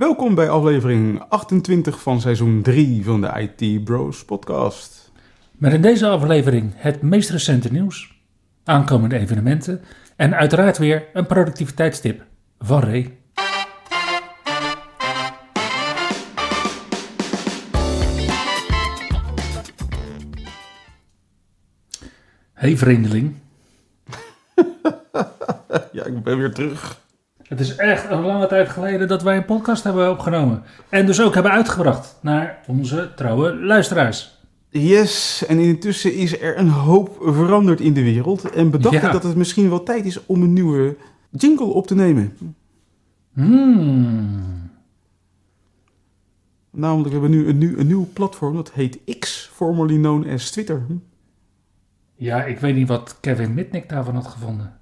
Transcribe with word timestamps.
Welkom 0.00 0.34
bij 0.34 0.48
aflevering 0.48 1.22
28 1.28 2.02
van 2.02 2.20
seizoen 2.20 2.62
3 2.62 3.04
van 3.04 3.20
de 3.20 3.50
IT 3.58 3.84
Bros 3.84 4.24
podcast. 4.24 5.12
Met 5.52 5.72
in 5.72 5.82
deze 5.82 6.06
aflevering 6.08 6.72
het 6.76 7.02
meest 7.02 7.30
recente 7.30 7.72
nieuws, 7.72 8.20
aankomende 8.64 9.18
evenementen 9.18 9.80
en 10.16 10.34
uiteraard 10.34 10.78
weer 10.78 11.08
een 11.12 11.26
productiviteitstip 11.26 12.24
van 12.58 12.80
Ray. 12.80 13.18
Hey 22.52 22.76
vreemdeling, 22.76 23.34
Ja, 25.92 26.04
ik 26.04 26.22
ben 26.22 26.38
weer 26.38 26.54
terug. 26.54 27.00
Het 27.50 27.60
is 27.60 27.76
echt 27.76 28.10
een 28.10 28.20
lange 28.20 28.46
tijd 28.46 28.68
geleden 28.68 29.08
dat 29.08 29.22
wij 29.22 29.36
een 29.36 29.44
podcast 29.44 29.84
hebben 29.84 30.10
opgenomen. 30.10 30.62
En 30.88 31.06
dus 31.06 31.20
ook 31.20 31.34
hebben 31.34 31.52
uitgebracht 31.52 32.18
naar 32.22 32.58
onze 32.66 33.12
trouwe 33.16 33.54
luisteraars. 33.56 34.38
Yes, 34.68 35.44
en 35.48 35.58
intussen 35.58 36.14
is 36.14 36.40
er 36.40 36.58
een 36.58 36.68
hoop 36.68 37.16
veranderd 37.20 37.80
in 37.80 37.92
de 37.92 38.02
wereld. 38.02 38.50
En 38.50 38.70
bedacht 38.70 38.94
Ja. 38.94 39.06
ik 39.06 39.12
dat 39.12 39.22
het 39.22 39.36
misschien 39.36 39.68
wel 39.68 39.82
tijd 39.82 40.04
is 40.04 40.26
om 40.26 40.42
een 40.42 40.52
nieuwe 40.52 40.96
jingle 41.30 41.64
op 41.66 41.86
te 41.86 41.94
nemen. 41.94 42.36
Hmm. 43.32 44.70
Namelijk, 46.70 47.06
we 47.06 47.12
hebben 47.20 47.30
nu 47.30 47.48
een, 47.48 47.58
nieuw- 47.58 47.78
een 47.78 47.86
nieuw 47.86 48.08
platform, 48.12 48.54
dat 48.54 48.72
heet 48.72 48.98
X, 49.18 49.50
formerly 49.52 49.96
known 49.96 50.28
as 50.28 50.50
Twitter. 50.50 50.86
Ja, 52.14 52.44
ik 52.44 52.58
weet 52.58 52.74
niet 52.74 52.88
wat 52.88 53.16
Kevin 53.20 53.54
Mitnick 53.54 53.88
daarvan 53.88 54.14
had 54.14 54.26
gevonden. 54.26 54.78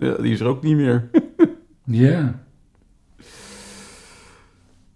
Ja, 0.00 0.14
die 0.22 0.32
is 0.32 0.40
er 0.40 0.46
ook 0.46 0.62
niet 0.62 0.76
meer. 0.76 1.10
Ja. 1.86 2.44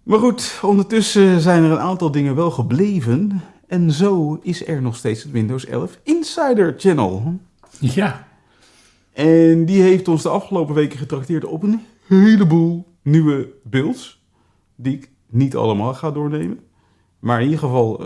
Maar 0.03 0.19
goed, 0.19 0.59
ondertussen 0.61 1.41
zijn 1.41 1.63
er 1.63 1.71
een 1.71 1.79
aantal 1.79 2.11
dingen 2.11 2.35
wel 2.35 2.51
gebleven. 2.51 3.41
En 3.67 3.91
zo 3.91 4.39
is 4.41 4.67
er 4.67 4.81
nog 4.81 4.95
steeds 4.95 5.23
het 5.23 5.31
Windows 5.31 5.65
11 5.65 5.99
Insider 6.03 6.73
Channel. 6.77 7.39
Ja. 7.79 8.27
En 9.13 9.65
die 9.65 9.81
heeft 9.81 10.07
ons 10.07 10.21
de 10.21 10.29
afgelopen 10.29 10.75
weken 10.75 10.99
getrakteerd 10.99 11.45
op 11.45 11.63
een 11.63 11.81
heleboel 12.07 12.85
nieuwe 13.01 13.49
builds. 13.63 14.21
Die 14.75 14.93
ik 14.93 15.09
niet 15.27 15.55
allemaal 15.55 15.93
ga 15.93 16.11
doornemen. 16.11 16.59
Maar 17.19 17.39
in 17.39 17.45
ieder 17.45 17.59
geval 17.59 17.99
eh, 17.99 18.05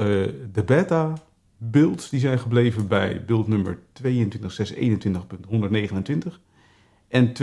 de 0.51 0.63
beta 0.65 1.13
builds 1.57 2.09
die 2.09 2.19
zijn 2.19 2.39
gebleven 2.39 2.87
bij 2.87 3.23
build 3.25 3.47
nummer 3.47 3.79
22.621.129 4.03 4.07
en 7.13 7.27
22.631.129. 7.27 7.33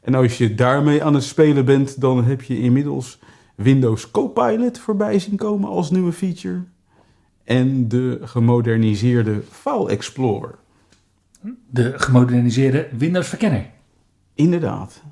En 0.00 0.14
als 0.14 0.38
je 0.38 0.54
daarmee 0.54 1.04
aan 1.04 1.14
het 1.14 1.22
spelen 1.22 1.64
bent, 1.64 2.00
dan 2.00 2.24
heb 2.24 2.42
je 2.42 2.58
inmiddels 2.58 3.18
Windows 3.54 4.10
Copilot 4.10 4.78
voorbij 4.78 5.18
zien 5.18 5.36
komen 5.36 5.68
als 5.68 5.90
nieuwe 5.90 6.12
feature. 6.12 6.62
En 7.44 7.88
de 7.88 8.18
gemoderniseerde 8.22 9.42
File 9.50 9.88
Explorer. 9.88 10.54
De 11.70 11.92
gemoderniseerde 11.96 12.88
Windows 12.98 13.28
Verkenner. 13.28 13.70
Inderdaad. 14.34 15.02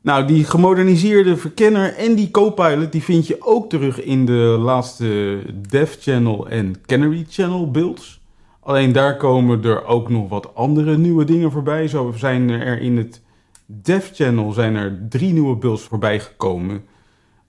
Nou, 0.00 0.26
die 0.26 0.44
gemoderniseerde 0.44 1.36
verkenner 1.36 1.94
en 1.94 2.14
die 2.14 2.30
Copilot, 2.30 2.92
die 2.92 3.02
vind 3.02 3.26
je 3.26 3.36
ook 3.40 3.70
terug 3.70 4.02
in 4.02 4.26
de 4.26 4.56
laatste 4.58 5.40
Dev 5.68 5.96
Channel 6.00 6.48
en 6.48 6.74
Canary 6.86 7.26
Channel 7.28 7.70
builds. 7.70 8.24
Alleen 8.66 8.92
daar 8.92 9.16
komen 9.16 9.64
er 9.64 9.84
ook 9.84 10.08
nog 10.08 10.28
wat 10.28 10.54
andere 10.54 10.96
nieuwe 10.96 11.24
dingen 11.24 11.50
voorbij. 11.50 11.88
Zo 11.88 12.12
zijn 12.16 12.50
er 12.50 12.80
in 12.80 12.96
het 12.96 13.22
Dev 13.66 14.10
Channel 14.12 14.52
zijn 14.52 14.74
er 14.74 14.98
drie 15.08 15.32
nieuwe 15.32 15.56
builds 15.56 15.82
voorbij 15.82 16.20
gekomen. 16.20 16.84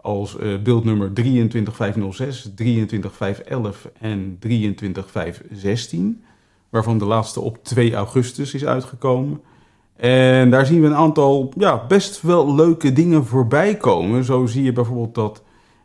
Als 0.01 0.37
eh, 0.37 0.61
build 0.63 0.83
nummer 0.83 1.13
23506, 1.13 2.51
23511 2.55 3.89
en 3.99 4.37
23516. 4.39 6.23
Waarvan 6.69 6.97
de 6.97 7.05
laatste 7.05 7.41
op 7.41 7.63
2 7.63 7.95
augustus 7.95 8.53
is 8.53 8.65
uitgekomen. 8.65 9.41
En 9.95 10.49
daar 10.49 10.65
zien 10.65 10.81
we 10.81 10.87
een 10.87 10.95
aantal 10.95 11.53
ja, 11.57 11.85
best 11.87 12.21
wel 12.21 12.55
leuke 12.55 12.93
dingen 12.93 13.25
voorbij 13.25 13.75
komen. 13.75 14.23
Zo 14.23 14.45
zie 14.45 14.63
je 14.63 14.71
bijvoorbeeld 14.71 15.15
dat 15.15 15.43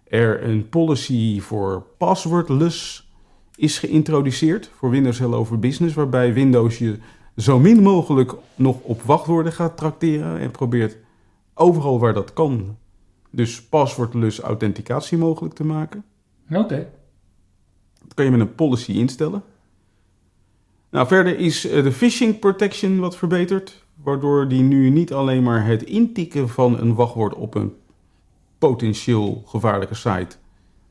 er 0.08 0.44
een 0.44 0.68
policy 0.68 1.40
voor 1.40 1.84
passwordless 1.98 3.10
is 3.54 3.78
geïntroduceerd 3.78 4.70
voor 4.74 4.90
Windows 4.90 5.18
Hello 5.18 5.44
for 5.44 5.58
Business, 5.58 5.94
waarbij 5.94 6.32
Windows 6.32 6.78
je 6.78 6.98
zo 7.36 7.58
min 7.58 7.82
mogelijk 7.82 8.32
nog 8.54 8.80
op 8.80 9.02
wachtwoorden 9.02 9.52
gaat 9.52 9.76
trakteren 9.76 10.38
en 10.38 10.50
probeert 10.50 10.96
overal 11.54 11.98
waar 11.98 12.14
dat 12.14 12.32
kan, 12.32 12.76
dus 13.30 13.62
passwordless 13.62 14.40
authenticatie 14.40 15.18
mogelijk 15.18 15.54
te 15.54 15.64
maken. 15.64 16.04
Oké. 16.50 16.88
Dat 18.02 18.14
kan 18.14 18.24
je 18.24 18.30
met 18.30 18.40
een 18.40 18.54
policy 18.54 18.92
instellen. 18.92 19.42
Nou, 20.90 21.06
verder 21.06 21.38
is 21.38 21.66
eh, 21.66 21.82
de 21.82 21.92
phishing 21.92 22.38
protection 22.38 22.98
wat 22.98 23.16
verbeterd, 23.16 23.84
waardoor 24.02 24.48
die 24.48 24.62
nu 24.62 24.90
niet 24.90 25.12
alleen 25.12 25.42
maar 25.42 25.66
het 25.66 25.82
intikken 25.82 26.48
van 26.48 26.78
een 26.78 26.94
wachtwoord 26.94 27.34
op 27.34 27.54
een 27.54 27.74
potentieel 28.58 29.42
gevaarlijke 29.46 29.94
site 29.94 30.36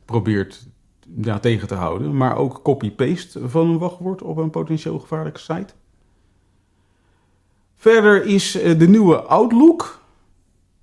probeert 0.05 0.67
ja, 1.15 1.39
tegen 1.39 1.67
te 1.67 1.75
houden, 1.75 2.17
maar 2.17 2.37
ook 2.37 2.61
copy-paste 2.63 3.49
van 3.49 3.69
een 3.69 3.77
wachtwoord 3.77 4.21
op 4.21 4.37
een 4.37 4.49
potentieel 4.49 4.99
gevaarlijke 4.99 5.39
site. 5.39 5.73
Verder 7.75 8.25
is 8.25 8.61
eh, 8.61 8.79
de 8.79 8.87
nieuwe 8.87 9.21
Outlook 9.21 10.01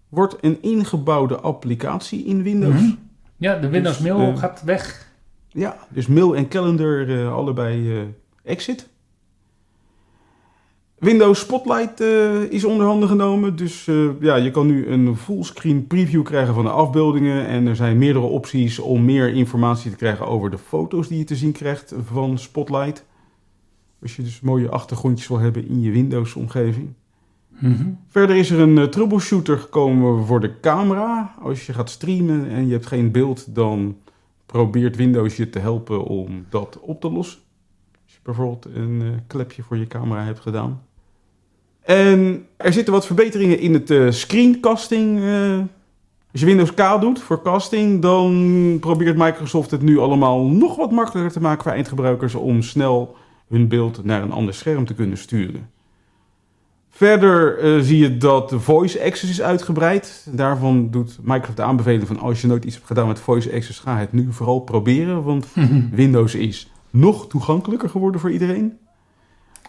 wordt 0.09 0.37
een 0.41 0.63
ingebouwde 0.63 1.41
applicatie 1.41 2.25
in 2.25 2.43
Windows. 2.43 2.81
Mhm. 2.81 2.95
Ja, 3.37 3.59
de 3.59 3.69
Windows 3.69 3.99
Dus, 3.99 4.07
Mail 4.07 4.33
eh, 4.33 4.39
gaat 4.39 4.63
weg. 4.63 5.13
Ja, 5.49 5.77
dus 5.89 6.07
mail 6.07 6.37
en 6.37 6.49
calendar 6.49 7.09
eh, 7.09 7.33
allebei 7.35 8.05
exit. 8.43 8.89
Windows 10.99 11.41
Spotlight 11.41 12.01
eh, 12.01 12.43
is 12.43 12.65
onder 12.65 12.87
handen 12.87 13.09
genomen. 13.09 13.57
Dus 13.57 13.89
eh, 13.89 14.21
ja, 14.21 14.37
je 14.37 14.51
kan 14.51 14.67
nu 14.67 14.87
een 14.87 15.17
fullscreen 15.17 15.87
preview 15.87 16.23
krijgen 16.23 16.55
van 16.55 16.65
de 16.65 16.71
afbeeldingen. 16.71 17.47
En 17.47 17.67
er 17.67 17.77
zijn 17.77 17.99
meerdere 17.99 18.25
opties 18.25 18.79
om 18.79 19.05
meer 19.05 19.29
informatie 19.29 19.91
te 19.91 19.97
krijgen 19.97 20.27
over 20.27 20.51
de 20.51 20.59
foto's 20.59 21.09
die 21.09 21.19
je 21.19 21.25
te 21.25 21.37
zien 21.37 21.53
krijgt 21.53 21.95
van 22.05 22.39
Spotlight. 22.39 23.05
Als 24.03 24.17
je 24.17 24.23
dus 24.23 24.41
mooie 24.41 24.69
achtergrondjes 24.69 25.29
wil 25.29 25.39
hebben 25.39 25.69
in 25.69 25.81
je 25.81 25.91
Windows-omgeving. 25.91 26.89
Mhm. 27.49 27.91
Verder 28.09 28.37
is 28.37 28.51
er 28.51 28.59
een 28.59 28.79
eh, 28.79 28.85
troubleshooter 28.85 29.59
gekomen 29.59 30.27
voor 30.27 30.41
de 30.41 30.61
camera. 30.61 31.35
Als 31.43 31.67
je 31.67 31.73
gaat 31.73 31.91
streamen 31.91 32.49
en 32.49 32.67
je 32.67 32.73
hebt 32.73 32.87
geen 32.87 33.11
beeld, 33.11 33.55
dan 33.55 33.97
probeert 34.47 34.97
Windows 34.97 35.37
je 35.37 35.51
te 35.51 35.59
helpen 35.59 36.05
om 36.05 36.47
dat 36.49 36.79
op 36.81 37.01
te 37.01 37.11
lossen. 37.11 37.41
Als 38.05 38.15
je 38.15 38.21
bijvoorbeeld 38.23 38.67
een 38.75 39.21
klepje 39.27 39.63
voor 39.63 39.77
je 39.77 39.87
camera 39.87 40.25
hebt 40.25 40.41
gedaan. 40.41 40.87
En 41.89 42.47
er 42.57 42.73
zitten 42.73 42.93
wat 42.93 43.07
verbeteringen 43.07 43.59
in 43.59 43.73
het 43.75 43.91
eh, 43.91 44.11
screencasting. 44.11 45.19
eh. 45.19 45.59
als 46.33 46.41
je 46.41 46.47
Windows 46.47 46.75
K 46.75 47.01
doet 47.01 47.21
voor 47.21 47.43
casting, 47.43 48.03
dan 48.03 48.77
probeert 48.81 49.17
Microsoft 49.17 49.71
het 49.71 49.83
nu 49.83 49.99
allemaal 49.99 50.45
nog 50.45 50.77
wat 50.77 50.91
makkelijker 50.91 51.33
te 51.33 51.41
maken 51.41 51.63
voor 51.63 51.73
eindgebruikers 51.73 52.35
om 52.35 52.63
snel 52.63 53.17
hun 53.49 53.69
beeld 53.69 54.05
naar 54.05 54.23
een 54.23 54.33
ander 54.33 54.55
scherm 54.55 54.85
te 54.85 54.95
kunnen 54.95 55.19
sturen. 55.19 55.71
Verder 56.91 57.59
eh, 57.59 57.81
zie 57.81 57.99
je 57.99 58.17
dat 58.17 58.49
de 58.49 58.61
voice 58.61 59.05
access 59.05 59.31
is 59.31 59.43
uitgebreid. 59.43 60.27
Daarvan 60.31 60.91
doet 60.91 61.19
Microsoft 61.23 61.57
de 61.57 61.63
aanbeveling 61.63 62.07
van 62.07 62.19
als 62.19 62.41
je 62.41 62.47
nooit 62.47 62.65
iets 62.65 62.75
hebt 62.75 62.87
gedaan 62.87 63.07
met 63.07 63.21
voice 63.21 63.53
access, 63.55 63.79
ga 63.79 63.99
het 63.99 64.13
nu 64.13 64.27
vooral 64.31 64.61
proberen. 64.61 65.23
Want 65.23 65.47
Windows 65.91 66.35
is 66.35 66.71
nog 66.91 67.29
toegankelijker 67.29 67.89
geworden 67.89 68.21
voor 68.21 68.31
iedereen. 68.31 68.79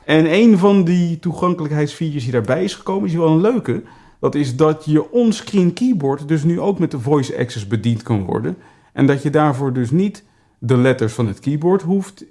En 0.10 0.34
een 0.34 0.58
van 0.58 0.84
die 0.84 1.20
toegankelijkheidsfeatures 1.20 2.24
die 2.24 2.32
daarbij 2.32 2.64
is 2.64 2.76
gekomen, 2.76 3.10
is 3.10 3.16
wel 3.16 3.28
een 3.28 3.42
leuke. 3.42 3.84
Dat 4.20 4.36
is 4.36 4.56
dat 4.56 4.86
je 4.86 5.12
onscreen 5.12 5.74
keyboard 5.74 6.28
dus 6.28 6.44
nu 6.44 6.60
ook 6.60 6.80
met 6.80 6.92
de 6.92 7.00
voice 7.00 7.38
access 7.38 7.68
bediend 7.68 8.04
kan 8.04 8.26
worden. 8.26 8.58
En 8.94 9.06
dat 9.06 9.24
je 9.24 9.30
daarvoor 9.30 9.74
dus 9.74 9.92
niet 9.92 10.24
de 10.60 10.78
letters 10.78 11.14
van 11.14 11.28
het 11.28 11.40
keyboard 11.40 11.82
hoeft 11.82 12.26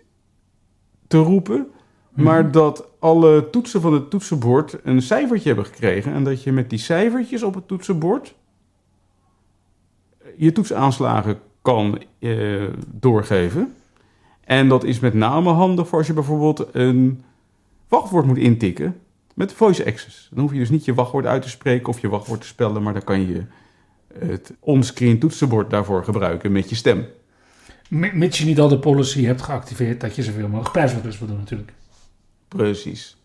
te 1.06 1.18
roepen. 1.18 1.66
Maar 2.10 2.50
dat 2.50 2.88
alle 2.98 3.50
toetsen 3.50 3.80
van 3.80 3.92
het 3.92 4.10
toetsenbord 4.10 4.78
een 4.82 5.02
cijfertje 5.02 5.48
hebben 5.48 5.66
gekregen. 5.66 6.12
En 6.12 6.24
dat 6.24 6.42
je 6.42 6.52
met 6.52 6.70
die 6.70 6.78
cijfertjes 6.78 7.42
op 7.42 7.54
het 7.54 7.68
toetsenbord 7.68 8.34
je 10.36 10.52
toetsaanslagen 10.52 11.38
kan 11.62 12.02
eh, 12.18 12.62
doorgeven. 12.86 13.74
En 14.44 14.68
dat 14.68 14.84
is 14.84 15.00
met 15.00 15.14
name 15.14 15.50
handig 15.50 15.88
voor 15.88 15.98
als 15.98 16.06
je 16.06 16.12
bijvoorbeeld 16.12 16.66
een 16.72 17.22
wachtwoord 17.88 18.26
moet 18.26 18.38
intikken 18.38 19.00
met 19.34 19.52
voice 19.52 19.86
access. 19.86 20.28
Dan 20.30 20.40
hoef 20.40 20.52
je 20.52 20.58
dus 20.58 20.70
niet 20.70 20.84
je 20.84 20.94
wachtwoord 20.94 21.26
uit 21.26 21.42
te 21.42 21.48
spreken 21.48 21.88
of 21.88 22.00
je 22.00 22.08
wachtwoord 22.08 22.40
te 22.40 22.46
spellen, 22.46 22.82
maar 22.82 22.92
dan 22.92 23.04
kan 23.04 23.26
je 23.26 23.44
het 24.18 24.52
onscreen 24.60 25.18
toetsenbord 25.18 25.70
daarvoor 25.70 26.04
gebruiken 26.04 26.52
met 26.52 26.68
je 26.68 26.74
stem. 26.74 27.06
Mits 27.88 28.38
je 28.38 28.44
niet 28.44 28.60
al 28.60 28.68
de 28.68 28.78
policy 28.78 29.24
hebt 29.24 29.42
geactiveerd 29.42 30.00
dat 30.00 30.16
je 30.16 30.22
zoveel 30.22 30.48
mogelijk 30.48 30.72
prijsverlust 30.72 31.18
wil 31.18 31.28
doen 31.28 31.36
natuurlijk. 31.36 31.72
Precies. 32.48 33.16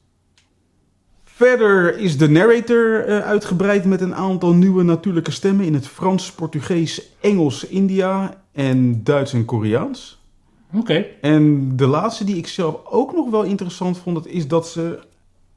Verder 1.24 1.98
is 1.98 2.18
de 2.18 2.30
narrator 2.30 3.06
eh, 3.06 3.20
uitgebreid 3.20 3.86
met 3.86 4.02
een 4.02 4.16
aantal 4.16 4.54
nieuwe 4.54 4.84
natuurlijke 4.84 5.32
stemmen 5.32 5.66
in 5.66 5.74
het 5.74 5.88
Frans, 5.88 6.32
Portugees, 6.32 7.10
Engels, 7.20 7.68
India 7.68 8.44
en 8.52 9.04
Duits 9.04 9.34
en 9.34 9.46
Koreaans. 9.46 10.23
Oké. 10.76 11.06
En 11.22 11.76
de 11.76 11.88
laatste 11.88 12.24
die 12.24 12.36
ik 12.38 12.48
zelf 12.48 12.86
ook 12.86 13.14
nog 13.14 13.30
wel 13.30 13.44
interessant 13.44 13.98
vond, 13.98 14.16
dat 14.16 14.28
is 14.28 14.48
dat 14.48 14.68
ze 14.68 15.00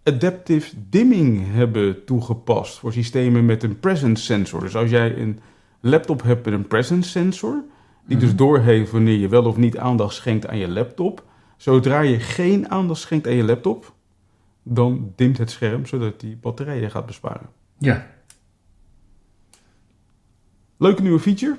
adaptive 0.03 0.75
dimming 0.89 1.53
hebben 1.53 2.05
toegepast 2.05 2.79
voor 2.79 2.93
systemen 2.93 3.45
met 3.47 3.63
een 3.63 3.81
presence 3.81 4.25
sensor. 4.25 4.61
Dus 4.61 4.77
als 4.77 4.91
jij 4.91 5.19
een 5.19 5.39
laptop 5.81 6.23
hebt 6.23 6.45
met 6.45 6.55
een 6.55 6.67
presence 6.67 7.11
sensor, 7.11 7.65
die 8.07 8.17
dus 8.17 8.29
Mhm. 8.29 8.37
doorheeft 8.37 8.91
wanneer 8.91 9.19
je 9.19 9.29
wel 9.29 9.45
of 9.45 9.57
niet 9.57 9.79
aandacht 9.79 10.15
schenkt 10.15 10.47
aan 10.47 10.59
je 10.59 10.69
laptop, 10.69 11.25
zodra 11.57 12.01
je 12.01 12.21
geen 12.21 12.71
aandacht 12.71 13.01
schenkt 13.01 13.27
aan 13.27 13.35
je 13.35 13.45
laptop, 13.45 13.95
dan 14.63 15.13
dimt 15.17 15.39
het 15.39 15.51
scherm 15.51 15.87
zodat 15.87 16.21
die 16.21 16.37
batterijen 16.37 16.91
gaat 16.91 17.07
besparen. 17.07 17.49
Ja. 17.79 18.07
Leuke 20.77 21.03
nieuwe 21.03 21.19
feature. 21.21 21.59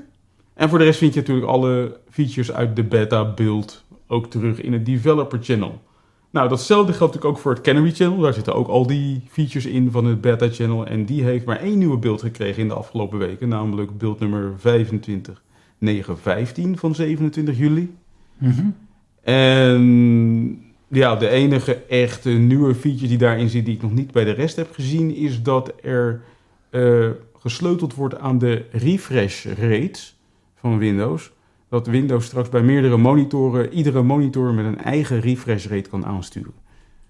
En 0.58 0.70
voor 0.70 0.78
de 0.78 0.84
rest 0.84 1.00
vind 1.00 1.14
je 1.14 1.20
natuurlijk 1.20 1.48
alle 1.48 1.98
features 2.10 2.52
uit 2.52 2.76
de 2.76 2.84
beta 2.84 3.34
build 3.34 3.84
ook 4.08 4.30
terug 4.30 4.62
in 4.62 4.74
het 4.74 4.86
developer 4.86 5.40
channel. 5.42 5.82
Nou, 6.30 6.50
datzelfde 6.50 6.94
geldt 6.94 7.14
natuurlijk 7.14 7.36
ook 7.36 7.42
voor 7.42 7.54
het 7.54 7.62
Canary 7.62 7.92
channel. 7.92 8.18
Daar 8.18 8.34
zitten 8.34 8.56
ook 8.56 8.68
al 8.68 8.88
die 8.88 9.22
features 9.30 9.66
in 9.66 9.92
van 9.92 10.06
het 10.06 10.22
beta 10.22 10.50
channel. 10.50 10.86
En 10.86 11.06
die 11.06 11.24
heeft 11.24 11.46
maar 11.46 11.60
één 11.60 11.78
nieuwe 11.78 11.98
beeld 11.98 12.22
gekregen 12.22 12.62
in 12.62 12.68
de 12.68 12.74
afgelopen 12.74 13.18
weken. 13.18 13.50
Namelijk 13.50 13.98
beeld 13.98 14.20
nummer 14.20 14.54
25915 14.58 16.78
van 16.78 16.96
27 16.96 17.58
juli. 17.58 17.96
Mhm. 18.38 18.66
En 19.24 20.62
ja, 20.88 21.16
de 21.16 21.30
enige 21.30 21.76
echte 21.76 22.30
nieuwe 22.30 22.76
feature 22.76 23.08
die 23.08 23.18
daarin 23.18 23.50
zit, 23.50 23.66
die 23.66 23.76
ik 23.76 23.82
nog 23.82 23.94
niet 23.94 24.12
bij 24.12 24.24
de 24.24 24.32
rest 24.32 24.56
heb 24.56 24.74
gezien, 24.74 25.16
is 25.16 25.44
dat 25.44 25.74
er 25.82 26.22
eh, 26.70 27.10
gesleuteld 27.38 27.94
wordt 27.94 28.18
aan 28.18 28.38
de 28.38 28.66
refresh 28.72 29.46
rates 29.46 30.17
van 30.70 30.78
Windows. 30.78 31.32
Dat 31.70 31.88
Windows 31.88 32.26
straks 32.26 32.50
bij 32.50 32.62
meerdere 32.62 32.98
monitoren, 32.98 33.74
iedere 33.74 34.02
monitor 34.02 34.54
met 34.54 34.66
een 34.66 34.82
eigen 34.82 35.20
refresh 35.20 35.68
rate 35.68 35.90
kan 35.90 36.06
aansturen. 36.06 36.54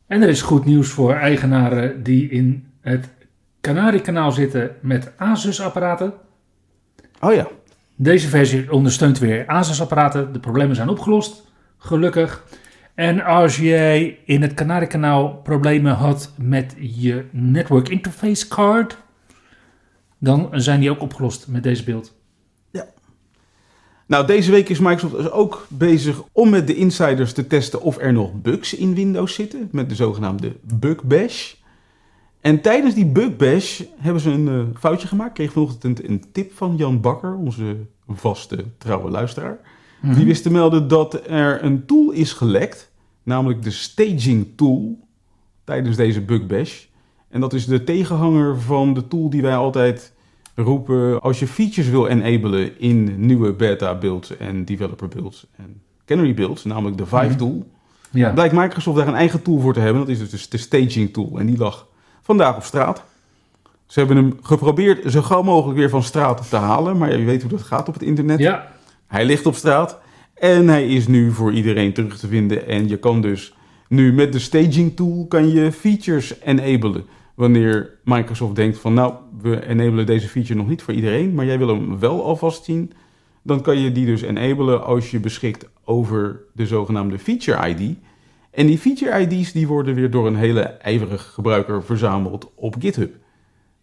En 0.08 0.22
er 0.22 0.30
is 0.30 0.42
goed 0.42 0.66
nieuws 0.66 0.90
voor 0.90 1.14
eigenaren 1.14 2.04
die 2.04 2.30
in 2.30 2.68
het 2.82 3.10
Canary-kanaal 3.62 4.32
zitten 4.32 4.76
met 4.82 5.12
Asus-apparaten. 5.18 6.14
Oh 7.20 7.34
ja, 7.34 7.48
Deze 7.96 8.28
versie 8.28 8.72
ondersteunt 8.72 9.20
weer 9.20 9.48
Asus-apparaten. 9.48 10.34
De 10.34 10.40
problemen 10.40 10.76
zijn 10.76 10.90
opgelost, 10.90 11.52
gelukkig. 11.78 12.44
En 12.96 13.24
als 13.24 13.58
jij 13.58 14.20
in 14.26 14.42
het 14.42 14.54
Canary-kanaal 14.54 15.36
problemen 15.36 15.94
had 15.94 16.34
met 16.38 16.76
je 16.80 17.26
Network 17.32 17.90
Interface 17.90 18.48
Card, 18.48 18.98
dan 20.18 20.50
zijn 20.52 20.80
die 20.80 20.90
ook 20.90 21.02
opgelost 21.02 21.48
met 21.48 21.64
deze 21.64 21.84
beeld. 21.84 22.17
Nou, 24.08 24.28
deze 24.28 24.52
week 24.52 24.70
is 24.70 24.80
Microsoft 24.80 25.16
dus 25.16 25.32
ook 25.32 25.66
bezig 25.70 26.24
om 26.32 26.50
met 26.50 26.68
de 26.68 26.76
insiders 26.76 27.34
te 27.34 27.48
testen 27.48 27.82
of 27.82 27.98
er 27.98 28.14
nog 28.14 28.42
bugs 28.42 28.74
in 28.74 28.96
Windows 28.96 29.34
zitten, 29.34 29.70
met 29.72 29.90
de 29.90 29.96
zogenaamde 29.96 30.56
bug 30.62 31.04
bash. 31.04 31.54
En 32.42 32.62
tijdens 32.62 32.94
die 32.94 33.06
bug 33.06 33.36
bash 33.36 33.82
hebben 33.98 34.22
ze 34.22 34.30
een 34.30 34.48
eh, 34.48 34.80
foutje 34.80 35.08
gemaakt. 35.08 35.30
Ik 35.30 35.36
kreeg 35.36 35.52
vanochtend 35.52 36.04
een, 36.04 36.12
een 36.12 36.24
tip 36.32 36.54
van 36.54 36.76
Jan 36.76 37.02
Bakker, 37.02 37.36
onze 37.36 37.76
vaste 38.08 38.66
trouwe 38.78 39.10
luisteraar. 39.10 39.60
Die 40.02 40.26
wist 40.26 40.44
te 40.44 40.52
melden 40.52 40.88
dat 40.88 41.22
er 41.28 41.64
een 41.64 41.86
tool 41.86 42.12
is 42.12 42.34
gelekt, 42.34 42.92
namelijk 43.24 43.64
de 43.64 43.72
staging 43.72 44.48
tool, 44.56 45.00
tijdens 45.64 45.96
deze 45.96 46.22
bug 46.22 46.46
bash. 46.48 46.86
En 47.30 47.40
dat 47.40 47.54
is 47.54 47.66
de 47.66 47.84
tegenhanger 47.84 48.60
van 48.60 48.94
de 48.94 49.08
tool 49.08 49.30
die 49.30 49.42
wij 49.42 49.56
altijd 49.56 50.14
roepen 50.64 51.22
als 51.22 51.40
je 51.40 51.48
features 51.48 51.90
wil 51.90 52.08
enablen 52.08 52.80
in 52.80 53.26
nieuwe 53.26 53.54
beta 53.54 53.96
builds 53.96 54.38
en 54.38 54.66
developer 54.66 55.08
builds 55.08 55.46
en 55.56 55.82
canary 56.06 56.34
builds, 56.34 56.64
namelijk 56.64 56.98
de 56.98 57.06
Vive 57.06 57.26
Mhm. 57.26 57.38
tool. 57.38 57.66
Ja. 58.12 58.32
Blijkt 58.32 58.54
Microsoft 58.54 58.98
daar 58.98 59.08
een 59.08 59.14
eigen 59.16 59.42
tool 59.42 59.60
voor 59.60 59.74
te 59.74 59.80
hebben. 59.80 60.02
Dat 60.06 60.10
is 60.22 60.30
dus 60.30 60.50
de 60.50 60.58
staging 60.58 61.14
tool. 61.14 61.40
En 61.40 61.46
die 61.46 61.58
lag 61.58 61.88
vandaag 62.22 62.56
op 62.56 62.64
straat. 62.64 63.04
Ze 63.86 64.00
hebben 64.00 64.18
hem 64.18 64.38
geprobeerd 64.42 65.12
zo 65.12 65.22
gauw 65.22 65.42
mogelijk 65.42 65.78
weer 65.80 65.90
van 65.90 66.04
straat 66.04 66.50
te 66.50 66.56
halen. 66.56 66.98
Maar 66.98 67.18
je 67.18 67.26
weet 67.26 67.42
hoe 67.42 67.52
dat 67.52 67.62
gaat 67.62 67.88
op 67.88 67.94
het 67.94 68.04
internet. 68.04 68.40
ja, 68.40 68.72
Hij 69.08 69.26
ligt 69.26 69.46
op 69.46 69.56
straat. 69.56 70.00
En 70.34 70.68
hij 70.68 70.88
is 70.88 71.08
nu 71.08 71.32
voor 71.32 71.54
iedereen 71.54 71.94
terug 71.94 72.18
te 72.18 72.28
vinden. 72.28 72.68
En 72.68 72.88
je 72.88 72.98
kan 72.98 73.22
dus 73.22 73.54
nu 73.90 74.14
met 74.14 74.34
de 74.34 74.40
staging 74.40 74.96
tool 74.96 75.26
kan 75.28 75.50
je 75.52 75.72
features 75.72 76.42
enablen. 76.44 77.06
Wanneer 77.38 78.00
Microsoft 78.04 78.56
denkt 78.56 78.78
van 78.78 78.94
nou, 78.94 79.14
we 79.42 79.68
enablen 79.68 80.06
deze 80.06 80.28
feature 80.28 80.56
nog 80.56 80.68
niet 80.68 80.82
voor 80.82 80.94
iedereen. 80.94 81.34
Maar 81.34 81.46
jij 81.46 81.58
wil 81.58 81.68
hem 81.68 82.00
wel 82.00 82.24
alvast 82.24 82.64
zien. 82.64 82.94
Dan 83.42 83.62
kan 83.62 83.80
je 83.80 83.92
die 83.92 84.06
dus 84.06 84.22
enablen 84.22 84.86
als 84.86 85.12
je 85.12 85.20
beschikt 85.20 85.70
over 85.84 86.40
de 86.54 86.68
zogenaamde 86.68 87.20
feature 87.20 87.70
ID. 87.70 87.98
En 88.52 88.66
die 88.68 88.78
feature 88.78 89.20
ID's 89.20 89.52
die 89.52 89.68
worden 89.68 89.96
weer 89.96 90.12
door 90.12 90.28
een 90.28 90.36
hele 90.36 90.62
ijverige 90.62 91.32
gebruiker 91.32 91.84
verzameld 91.84 92.52
op 92.56 92.76
GitHub. 92.80 93.16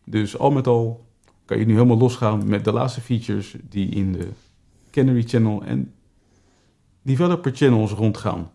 Dus 0.04 0.38
al 0.38 0.50
met 0.50 0.66
al 0.66 1.06
kan 1.44 1.58
je 1.58 1.66
nu 1.66 1.72
helemaal 1.72 1.98
losgaan 1.98 2.48
met 2.48 2.64
de 2.64 2.72
laatste 2.72 3.00
features 3.00 3.56
die 3.68 3.88
in 3.88 4.12
de 4.12 4.28
Canary 4.90 5.22
Channel 5.22 5.62
en 5.62 5.94
Developer 7.02 7.52
Channels 7.54 7.90
rondgaan. 7.92 8.50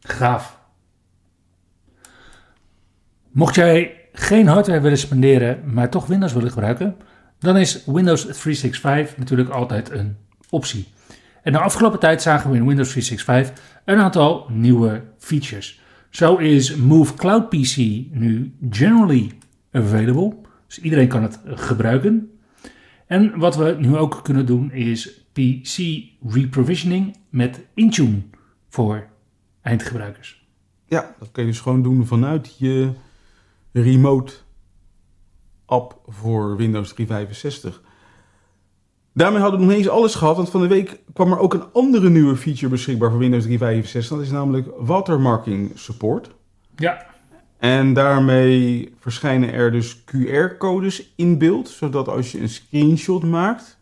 gaaf. 0.00 0.58
Mocht 3.30 3.54
jij 3.54 3.97
geen 4.18 4.46
hardware 4.46 4.80
willen 4.80 4.98
spenderen, 4.98 5.60
maar 5.72 5.90
toch 5.90 6.06
Windows 6.06 6.32
willen 6.32 6.50
gebruiken, 6.50 6.96
dan 7.38 7.56
is 7.56 7.84
Windows 7.84 8.20
365 8.20 9.16
natuurlijk 9.16 9.48
altijd 9.48 9.90
een 9.90 10.16
optie. 10.50 10.88
En 11.42 11.52
de 11.52 11.58
afgelopen 11.58 11.98
tijd 11.98 12.22
zagen 12.22 12.50
we 12.50 12.56
in 12.56 12.66
Windows 12.66 12.90
365 12.90 13.64
een 13.84 13.98
aantal 13.98 14.46
nieuwe 14.50 15.02
features. 15.18 15.80
Zo 16.10 16.36
is 16.36 16.76
Move 16.76 17.14
Cloud 17.14 17.48
PC 17.48 17.76
nu 18.10 18.54
generally 18.70 19.32
available. 19.72 20.36
Dus 20.66 20.80
iedereen 20.80 21.08
kan 21.08 21.22
het 21.22 21.40
gebruiken. 21.44 22.30
En 23.06 23.38
wat 23.38 23.56
we 23.56 23.76
nu 23.78 23.96
ook 23.96 24.20
kunnen 24.22 24.46
doen 24.46 24.72
is 24.72 25.24
PC 25.32 26.02
reprovisioning 26.32 27.16
met 27.28 27.60
Intune 27.74 28.22
voor 28.68 29.06
eindgebruikers. 29.62 30.46
Ja, 30.86 31.14
dat 31.18 31.30
kan 31.32 31.44
je 31.44 31.50
dus 31.50 31.60
gewoon 31.60 31.82
doen 31.82 32.06
vanuit 32.06 32.56
je 32.58 32.92
remote 33.82 34.32
app 35.66 36.00
voor 36.06 36.56
Windows 36.56 36.92
365. 36.92 37.82
Daarmee 39.12 39.40
hadden 39.40 39.60
we 39.60 39.66
nog 39.66 39.74
niet 39.76 39.84
eens 39.84 39.94
alles 39.94 40.14
gehad, 40.14 40.36
want 40.36 40.50
van 40.50 40.60
de 40.60 40.66
week 40.66 41.00
kwam 41.12 41.32
er 41.32 41.38
ook 41.38 41.54
een 41.54 41.72
andere 41.72 42.10
nieuwe 42.10 42.36
feature 42.36 42.68
beschikbaar 42.68 43.10
voor 43.10 43.18
Windows 43.18 43.42
365. 43.44 44.16
Dat 44.16 44.26
is 44.26 44.30
namelijk 44.32 44.68
watermarking 44.78 45.70
support. 45.74 46.30
Ja, 46.76 47.06
En 47.58 47.92
daarmee 47.92 48.94
verschijnen 48.98 49.52
er 49.52 49.72
dus 49.72 50.04
QR-codes 50.04 51.12
in 51.16 51.38
beeld, 51.38 51.68
zodat 51.68 52.08
als 52.08 52.32
je 52.32 52.40
een 52.40 52.48
screenshot 52.48 53.22
maakt, 53.24 53.78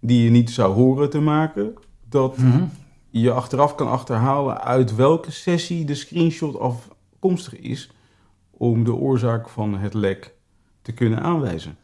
die 0.00 0.22
je 0.24 0.30
niet 0.30 0.50
zou 0.50 0.74
horen 0.74 1.10
te 1.10 1.20
maken, 1.20 1.74
dat 2.08 2.36
Mhm. 2.38 2.64
je 3.10 3.30
achteraf 3.32 3.74
kan 3.74 3.88
achterhalen 3.88 4.60
uit 4.62 4.94
welke 4.96 5.30
sessie 5.30 5.84
de 5.84 5.94
screenshot 5.94 6.58
afkomstig 6.58 7.56
is, 7.56 7.90
om 8.58 8.84
de 8.84 8.94
oorzaak 8.94 9.48
van 9.48 9.78
het 9.78 9.94
lek 9.94 10.34
te 10.82 10.92
kunnen 10.92 11.22
aanwijzen. 11.22 11.76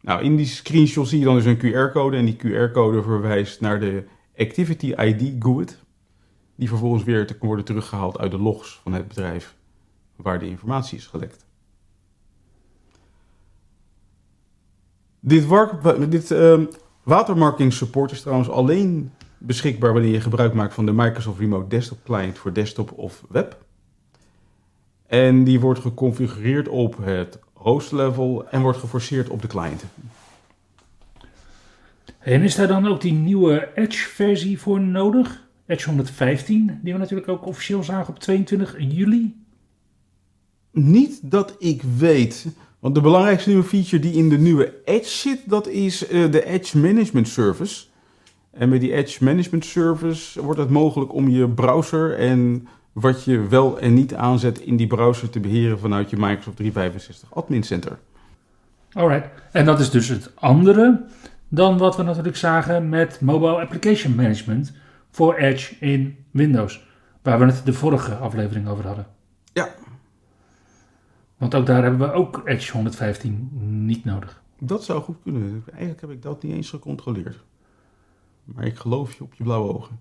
Nou, 0.00 0.22
in 0.22 0.36
die 0.36 0.46
screenshot 0.46 1.08
zie 1.08 1.18
je 1.18 1.24
dan 1.24 1.34
dus 1.34 1.44
een 1.44 1.58
QR-code 1.58 2.16
en 2.16 2.24
die 2.24 2.36
QR-code 2.36 3.02
verwijst 3.02 3.60
naar 3.60 3.80
de 3.80 4.04
Activity 4.36 4.92
ID 4.96 5.34
GUID, 5.38 5.78
die 6.54 6.68
vervolgens 6.68 7.04
weer 7.04 7.26
te 7.26 7.36
worden 7.40 7.64
teruggehaald 7.64 8.18
uit 8.18 8.30
de 8.30 8.38
logs 8.38 8.80
van 8.82 8.92
het 8.92 9.08
bedrijf 9.08 9.54
waar 10.16 10.38
de 10.38 10.46
informatie 10.46 10.98
is 10.98 11.06
gelekt. 11.06 11.46
Dit, 15.20 15.48
dit 16.08 16.30
ehm, 16.30 16.64
watermarking 17.02 17.72
support 17.72 18.10
is 18.10 18.20
trouwens 18.20 18.48
alleen 18.48 19.12
beschikbaar 19.38 19.92
wanneer 19.92 20.12
je 20.12 20.20
gebruik 20.20 20.54
maakt 20.54 20.74
van 20.74 20.86
de 20.86 20.92
Microsoft 20.92 21.38
Remote 21.38 21.68
Desktop 21.68 21.98
Client 22.04 22.38
voor 22.38 22.52
desktop 22.52 22.92
of 22.92 23.24
web. 23.28 23.64
En 25.06 25.44
die 25.44 25.60
wordt 25.60 25.80
geconfigureerd 25.80 26.68
op 26.68 26.96
het 27.02 27.38
host 27.52 27.92
level 27.92 28.48
en 28.48 28.62
wordt 28.62 28.78
geforceerd 28.78 29.28
op 29.28 29.42
de 29.42 29.48
client. 29.48 29.84
En 32.18 32.42
is 32.42 32.54
daar 32.54 32.68
dan 32.68 32.86
ook 32.86 33.00
die 33.00 33.12
nieuwe 33.12 33.68
Edge-versie 33.74 34.60
voor 34.60 34.80
nodig? 34.80 35.42
Edge 35.66 35.86
115, 35.86 36.78
die 36.82 36.92
we 36.92 36.98
natuurlijk 36.98 37.28
ook 37.28 37.46
officieel 37.46 37.82
zagen 37.82 38.14
op 38.14 38.18
22 38.18 38.76
juli. 38.78 39.34
Niet 40.70 41.20
dat 41.22 41.56
ik 41.58 41.82
weet. 41.82 42.46
Want 42.78 42.94
de 42.94 43.00
belangrijkste 43.00 43.48
nieuwe 43.48 43.64
feature 43.64 43.98
die 43.98 44.12
in 44.12 44.28
de 44.28 44.38
nieuwe 44.38 44.74
Edge 44.84 45.10
zit, 45.10 45.40
dat 45.46 45.68
is 45.68 46.06
eh, 46.06 46.30
de 46.30 46.44
Edge 46.44 46.78
Management 46.78 47.28
Service. 47.28 47.84
En 48.50 48.68
met 48.68 48.80
die 48.80 48.92
Edge 48.92 49.24
Management 49.24 49.64
Service 49.64 50.42
wordt 50.42 50.60
het 50.60 50.70
mogelijk 50.70 51.14
om 51.14 51.28
je 51.28 51.48
browser 51.48 52.18
en 52.18 52.68
wat 52.94 53.24
je 53.24 53.48
wel 53.48 53.78
en 53.78 53.94
niet 53.94 54.14
aanzet 54.14 54.60
in 54.60 54.76
die 54.76 54.86
browser 54.86 55.30
te 55.30 55.40
beheren 55.40 55.78
vanuit 55.78 56.10
je 56.10 56.16
Microsoft 56.16 56.56
365 56.56 57.34
Admin 57.34 57.62
Center. 57.62 57.98
Alright, 58.92 59.28
en 59.52 59.64
dat 59.64 59.80
is 59.80 59.90
dus 59.90 60.08
het 60.08 60.30
andere 60.34 61.04
dan 61.48 61.78
wat 61.78 61.96
we 61.96 62.02
natuurlijk 62.02 62.36
zagen 62.36 62.88
met 62.88 63.20
Mobile 63.20 63.60
Application 63.60 64.14
Management 64.14 64.72
voor 65.10 65.34
Edge 65.34 65.74
in 65.80 66.24
Windows, 66.30 66.86
waar 67.22 67.38
we 67.38 67.44
het 67.44 67.64
de 67.64 67.72
vorige 67.72 68.14
aflevering 68.14 68.68
over 68.68 68.86
hadden. 68.86 69.06
Ja. 69.52 69.68
Want 71.36 71.54
ook 71.54 71.66
daar 71.66 71.82
hebben 71.82 72.08
we 72.08 72.14
ook 72.14 72.42
Edge 72.44 72.72
115 72.72 73.48
niet 73.86 74.04
nodig. 74.04 74.42
Dat 74.58 74.84
zou 74.84 75.02
goed 75.02 75.16
kunnen. 75.22 75.64
Eigenlijk 75.70 76.00
heb 76.00 76.10
ik 76.10 76.22
dat 76.22 76.42
niet 76.42 76.52
eens 76.52 76.70
gecontroleerd. 76.70 77.44
Maar 78.44 78.64
ik 78.64 78.76
geloof 78.76 79.14
je 79.14 79.22
op 79.22 79.34
je 79.34 79.44
blauwe 79.44 79.74
ogen. 79.74 80.00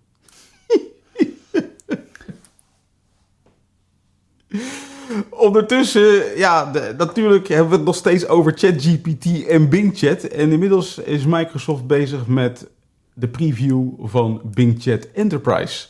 Ondertussen, 5.30 6.38
ja, 6.38 6.72
natuurlijk 6.98 7.48
hebben 7.48 7.70
we 7.70 7.76
het 7.76 7.86
nog 7.86 7.96
steeds 7.96 8.28
over 8.28 8.54
ChatGPT 8.56 9.46
en 9.48 9.70
Bing 9.70 9.98
Chat. 9.98 10.24
En 10.24 10.52
inmiddels 10.52 10.98
is 10.98 11.26
Microsoft 11.26 11.88
bezig 11.88 12.28
met 12.28 12.68
de 13.14 13.28
preview 13.28 13.90
van 14.00 14.42
Bing 14.44 14.82
Chat 14.82 15.08
Enterprise. 15.14 15.88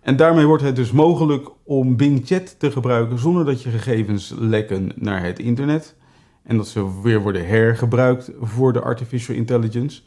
En 0.00 0.16
daarmee 0.16 0.46
wordt 0.46 0.62
het 0.62 0.76
dus 0.76 0.92
mogelijk 0.92 1.48
om 1.62 1.96
Bing 1.96 2.26
Chat 2.26 2.58
te 2.58 2.70
gebruiken 2.70 3.18
zonder 3.18 3.44
dat 3.44 3.62
je 3.62 3.70
gegevens 3.70 4.34
lekken 4.38 4.92
naar 4.94 5.22
het 5.24 5.38
internet. 5.38 5.94
En 6.42 6.56
dat 6.56 6.68
ze 6.68 7.02
weer 7.02 7.20
worden 7.20 7.46
hergebruikt 7.46 8.30
voor 8.40 8.72
de 8.72 8.80
artificial 8.80 9.36
intelligence. 9.36 10.02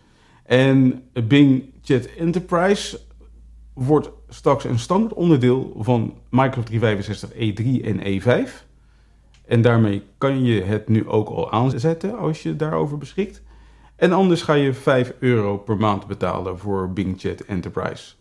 En 0.46 1.04
Bing 1.28 1.64
Chat 1.84 2.06
Enterprise 2.18 3.00
wordt 3.78 4.12
straks 4.30 4.64
een 4.64 4.80
standaard 4.80 5.14
onderdeel 5.14 5.74
van 5.80 6.14
Microsoft 6.30 6.68
365 6.68 7.32
E3 7.32 7.86
en 7.86 8.22
E5. 8.22 8.66
En 9.46 9.62
daarmee 9.62 10.04
kan 10.18 10.44
je 10.44 10.62
het 10.62 10.88
nu 10.88 11.08
ook 11.08 11.30
al 11.30 11.52
aanzetten 11.52 12.18
als 12.18 12.44
je 12.44 12.56
daarover 12.56 12.98
beschikt. 12.98 13.42
En 13.96 14.12
anders 14.12 14.42
ga 14.42 14.54
je 14.54 14.74
5 14.74 15.14
euro 15.20 15.58
per 15.58 15.78
maand 15.78 16.08
betalen 16.08 16.60
voor 16.60 16.94
Bing 16.94 17.20
Chat 17.20 17.42
Enterprise. 17.42 18.14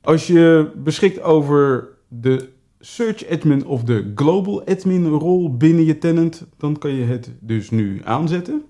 Als 0.00 0.26
je 0.26 0.72
beschikt 0.76 1.20
over 1.20 1.88
de 2.08 2.48
Search 2.80 3.28
Admin 3.28 3.66
of 3.66 3.84
de 3.84 4.12
Global 4.14 4.64
Admin 4.64 5.06
rol 5.06 5.56
binnen 5.56 5.84
je 5.84 5.98
tenant, 5.98 6.46
dan 6.56 6.78
kan 6.78 6.90
je 6.90 7.04
het 7.04 7.30
dus 7.40 7.70
nu 7.70 8.00
aanzetten. 8.04 8.64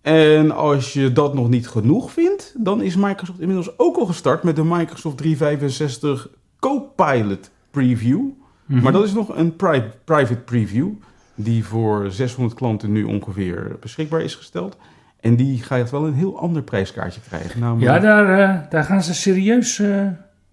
En 0.00 0.50
als 0.50 0.92
je 0.92 1.12
dat 1.12 1.34
nog 1.34 1.48
niet 1.48 1.68
genoeg 1.68 2.12
vindt, 2.12 2.54
dan 2.56 2.82
is 2.82 2.96
Microsoft 2.96 3.40
inmiddels 3.40 3.78
ook 3.78 3.96
al 3.96 4.06
gestart 4.06 4.42
met 4.42 4.56
de 4.56 4.64
Microsoft 4.64 5.16
365 5.16 6.28
Copilot 6.58 7.50
Preview. 7.70 8.20
Mhm. 8.66 8.82
Maar 8.82 8.92
dat 8.92 9.04
is 9.04 9.12
nog 9.12 9.36
een 9.36 9.56
pri- 9.56 9.90
private 10.04 10.40
preview, 10.40 10.88
die 11.34 11.64
voor 11.64 12.10
600 12.10 12.56
klanten 12.58 12.92
nu 12.92 13.04
ongeveer 13.04 13.76
beschikbaar 13.80 14.20
is 14.20 14.34
gesteld. 14.34 14.76
En 15.20 15.36
die 15.36 15.62
gaat 15.62 15.90
wel 15.90 16.06
een 16.06 16.14
heel 16.14 16.38
ander 16.38 16.62
prijskaartje 16.62 17.20
krijgen. 17.28 17.60
Namelijk, 17.60 17.92
Ja, 17.92 17.98
daar, 17.98 18.38
eh, 18.38 18.70
daar 18.70 18.84
gaan 18.84 19.02
ze 19.02 19.14
serieus, 19.14 19.78
eh, 19.78 20.06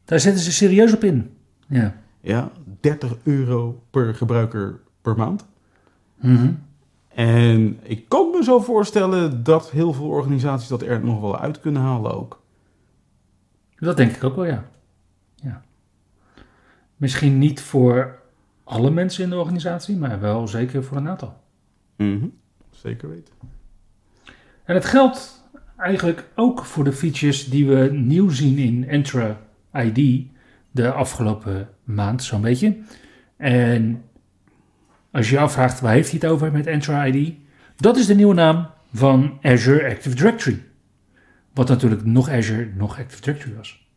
daar 0.05 0.19
zetten 0.19 0.43
ze 0.43 0.51
serieus 0.51 0.93
op 0.93 1.03
in. 1.03 1.29
Ja. 1.67 1.95
ja, 2.21 2.49
30 2.79 3.15
euro 3.23 3.81
per 3.91 4.15
gebruiker 4.15 4.79
per 5.01 5.15
maand. 5.17 5.45
Mhm. 6.21 6.51
En 7.15 7.79
ik 7.83 8.09
kan 8.09 8.29
me 8.29 8.43
zo 8.43 8.59
voorstellen 8.59 9.43
dat 9.43 9.71
heel 9.71 9.93
veel 9.93 10.07
organisaties 10.07 10.67
dat 10.67 10.81
er 10.81 11.05
nog 11.05 11.21
wel 11.21 11.39
uit 11.39 11.59
kunnen 11.59 11.81
halen 11.81 12.15
ook. 12.15 12.43
Dat 13.75 13.97
denk 13.97 14.15
ik 14.15 14.23
ook 14.23 14.35
wel, 14.35 14.45
ja. 14.45 14.65
ja. 15.35 15.61
Misschien 16.95 17.37
niet 17.37 17.61
voor 17.61 18.19
alle 18.63 18.91
mensen 18.91 19.23
in 19.23 19.29
de 19.29 19.35
organisatie, 19.35 19.97
maar 19.97 20.19
wel 20.19 20.47
zeker 20.47 20.83
voor 20.83 20.97
een 20.97 21.09
aantal. 21.09 21.37
Mhm, 21.95 22.27
Zeker 22.71 23.09
weten. 23.09 23.33
En 24.63 24.75
het 24.75 24.85
geldt 24.85 25.43
eigenlijk 25.77 26.29
ook 26.35 26.65
voor 26.65 26.83
de 26.83 26.93
features 26.93 27.49
die 27.49 27.67
we 27.67 27.89
nieuw 27.91 28.29
zien 28.29 28.57
in 28.57 28.87
Entra 28.87 29.41
ID 29.73 30.27
de 30.71 30.91
afgelopen 30.91 31.69
maand, 31.83 32.23
zo'n 32.23 32.41
beetje. 32.41 32.77
En 33.37 34.03
als 35.15 35.29
je 35.29 35.35
je 35.35 35.41
afvraagt 35.41 35.79
waar 35.79 35.93
heeft 35.93 36.11
hij 36.11 36.19
het 36.21 36.29
over 36.29 36.51
met 36.51 36.67
Entra 36.67 37.05
ID, 37.05 37.33
dat 37.75 37.97
is 37.97 38.05
de 38.05 38.15
nieuwe 38.15 38.33
naam 38.33 38.69
van 38.93 39.39
Azure 39.41 39.89
Active 39.89 40.15
Directory. 40.15 40.63
Wat 41.53 41.67
natuurlijk 41.67 42.05
nog 42.05 42.29
Azure, 42.29 42.69
nog 42.77 42.99
Active 42.99 43.21
Directory 43.21 43.55
was. 43.55 43.87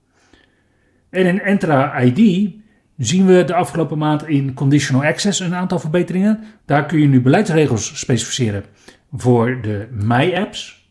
En 1.10 1.26
in 1.26 1.40
Entra 1.40 2.00
ID 2.00 2.50
zien 2.96 3.26
we 3.26 3.44
de 3.44 3.54
afgelopen 3.54 3.98
maand 3.98 4.26
in 4.26 4.54
Conditional 4.54 5.04
Access 5.04 5.40
een 5.40 5.54
aantal 5.54 5.78
verbeteringen. 5.78 6.44
Daar 6.64 6.87
kun 6.87 6.98
je 7.00 7.06
nu 7.06 7.20
beleidsregels 7.20 7.98
specificeren 7.98 8.64
voor 9.12 9.60
de 9.62 9.88
My 9.90 10.34
Apps 10.34 10.90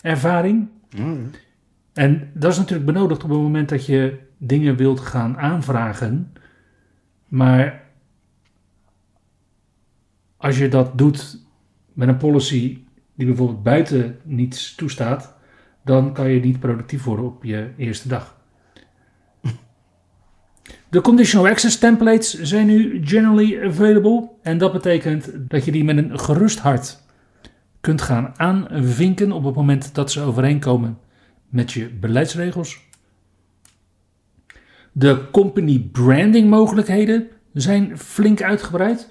ervaring. 0.00 0.68
En 1.92 2.30
dat 2.34 2.52
is 2.52 2.58
natuurlijk 2.58 2.86
benodigd 2.86 3.24
op 3.24 3.30
het 3.30 3.38
moment 3.38 3.68
dat 3.68 3.86
je 3.86 4.18
dingen 4.38 4.76
wilt 4.76 5.00
gaan 5.00 5.38
aanvragen. 5.38 6.32
Maar 7.28 7.79
als 10.40 10.58
je 10.58 10.68
dat 10.68 10.98
doet 10.98 11.38
met 11.92 12.08
een 12.08 12.16
policy 12.16 12.78
die 13.14 13.26
bijvoorbeeld 13.26 13.62
buiten 13.62 14.18
niets 14.22 14.74
toestaat, 14.74 15.34
dan 15.84 16.12
kan 16.12 16.30
je 16.30 16.40
niet 16.40 16.60
productief 16.60 17.04
worden 17.04 17.24
op 17.24 17.44
je 17.44 17.70
eerste 17.76 18.08
dag. 18.08 18.38
De 20.88 21.00
conditional 21.00 21.48
access 21.48 21.78
templates 21.78 22.40
zijn 22.40 22.66
nu 22.66 23.00
generally 23.04 23.64
available. 23.64 24.28
En 24.42 24.58
dat 24.58 24.72
betekent 24.72 25.30
dat 25.50 25.64
je 25.64 25.72
die 25.72 25.84
met 25.84 25.96
een 25.96 26.18
gerust 26.18 26.58
hart 26.58 27.02
kunt 27.80 28.02
gaan 28.02 28.32
aanvinken 28.36 29.32
op 29.32 29.44
het 29.44 29.54
moment 29.54 29.94
dat 29.94 30.10
ze 30.10 30.20
overeenkomen 30.20 30.98
met 31.48 31.72
je 31.72 31.88
beleidsregels. 31.88 32.88
De 34.92 35.30
company 35.30 35.88
branding 35.92 36.50
mogelijkheden 36.50 37.28
zijn 37.52 37.98
flink 37.98 38.42
uitgebreid. 38.42 39.08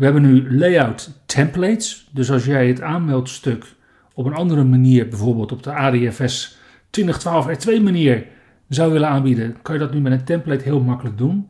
We 0.00 0.06
hebben 0.06 0.22
nu 0.22 0.58
layout 0.58 1.22
templates. 1.26 2.08
Dus 2.12 2.30
als 2.30 2.44
jij 2.44 2.68
het 2.68 2.80
aanmeldstuk 2.80 3.74
op 4.14 4.26
een 4.26 4.34
andere 4.34 4.64
manier, 4.64 5.08
bijvoorbeeld 5.08 5.52
op 5.52 5.62
de 5.62 5.72
ADFS 5.72 6.58
2012 6.90 7.66
R2 7.66 7.82
manier, 7.82 8.26
zou 8.68 8.92
willen 8.92 9.08
aanbieden, 9.08 9.62
kan 9.62 9.74
je 9.74 9.80
dat 9.80 9.92
nu 9.92 10.00
met 10.00 10.12
een 10.12 10.24
template 10.24 10.64
heel 10.64 10.80
makkelijk 10.80 11.18
doen. 11.18 11.48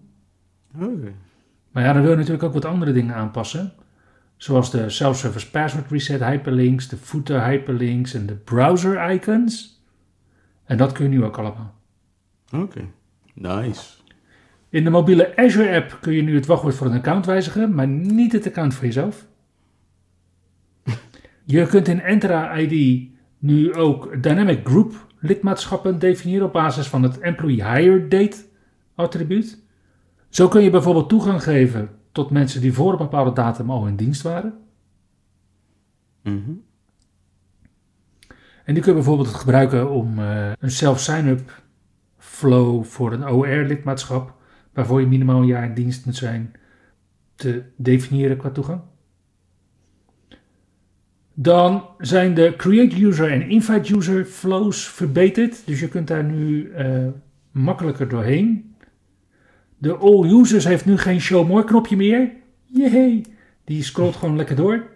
Oké. 0.75 1.13
Maar 1.71 1.85
ja, 1.85 1.93
dan 1.93 2.03
wil 2.03 2.11
je 2.11 2.17
natuurlijk 2.17 2.43
ook 2.43 2.53
wat 2.53 2.65
andere 2.65 2.93
dingen 2.93 3.15
aanpassen. 3.15 3.73
Zoals 4.37 4.71
de 4.71 4.89
self-service 4.89 5.51
password 5.51 5.91
reset 5.91 6.25
hyperlinks, 6.25 6.89
de 6.89 6.97
footer 6.97 7.45
hyperlinks 7.45 8.15
en 8.15 8.27
de 8.27 8.35
browser 8.35 9.11
icons. 9.11 9.83
En 10.65 10.77
dat 10.77 10.93
kun 10.93 11.05
je 11.05 11.11
nu 11.11 11.25
ook 11.25 11.39
allemaal. 11.39 11.75
Oké. 12.53 12.81
Nice. 13.35 14.00
In 14.71 14.85
de 14.85 14.91
mobiele 14.91 15.37
Azure 15.37 15.75
app 15.75 15.99
kun 16.01 16.13
je 16.13 16.23
nu 16.23 16.35
het 16.35 16.47
wachtwoord 16.47 16.75
voor 16.75 16.87
een 16.87 16.97
account 16.99 17.27
wijzigen, 17.27 17.75
maar 17.75 17.89
niet 17.89 18.33
het 18.33 18.47
account 18.47 18.75
voor 18.75 18.85
jezelf. 18.85 19.27
Je 21.45 21.67
kunt 21.67 21.89
in 21.89 22.01
Entra 22.01 22.59
ID 22.59 23.09
nu 23.39 23.75
ook 23.75 24.23
Dynamic 24.23 24.67
Group 24.67 25.07
lidmaatschappen 25.19 25.99
definiëren 25.99 26.47
op 26.47 26.53
basis 26.53 26.87
van 26.87 27.03
het 27.03 27.19
Employee 27.19 27.65
Hire 27.65 28.09
Date 28.09 28.37
attribuut. 28.95 29.63
Zo 30.29 30.49
kun 30.49 30.63
je 30.63 30.71
bijvoorbeeld 30.71 31.09
toegang 31.09 31.43
geven 31.43 31.89
tot 32.13 32.31
mensen 32.31 32.61
die 32.61 32.73
voor 32.73 32.93
een 32.93 32.99
bepaalde 32.99 33.33
datum 33.33 33.71
al 33.71 33.87
in 33.87 33.97
dienst 33.97 34.23
waren. 34.23 34.59
Mhm. 36.23 36.51
En 38.65 38.75
die 38.75 38.83
kun 38.83 38.93
je 38.93 38.99
bijvoorbeeld 38.99 39.35
gebruiken 39.35 39.91
om 39.91 40.19
eh, 40.19 40.53
een 40.59 40.71
self-sign-up 40.71 41.63
flow 42.19 42.85
voor 42.85 43.13
een 43.13 43.29
OR-lidmaatschap, 43.29 44.35
waarvoor 44.73 45.01
je 45.01 45.07
minimaal 45.07 45.41
een 45.41 45.47
jaar 45.47 45.65
in 45.65 45.75
dienst 45.75 46.07
moet 46.07 46.17
zijn, 46.17 46.53
te 47.35 47.63
definiëren 47.77 48.37
qua 48.37 48.51
toegang. 48.51 48.81
Dan 51.35 51.85
zijn 51.99 52.35
de 52.35 52.55
create 52.57 53.05
user 53.05 53.31
en 53.31 53.49
invite 53.49 53.97
user 53.97 54.25
flows 54.25 54.89
verbeterd, 54.89 55.63
dus 55.67 55.81
je 55.81 55.89
kunt 55.89 56.09
daar 56.09 56.25
nu 56.25 56.71
eh, 56.71 57.07
makkelijker 57.51 58.09
doorheen. 58.09 58.75
De 59.79 59.97
All 59.97 60.41
Users 60.41 60.65
heeft 60.65 60.85
nu 60.85 60.99
geen 60.99 61.21
Show 61.21 61.49
More 61.49 61.65
knopje 61.65 61.97
meer. 61.97 62.31
Jee, 62.65 63.23
die 63.65 63.83
scrolt 63.83 64.17
gewoon 64.17 64.37
lekker 64.37 64.57
door. 64.57 64.87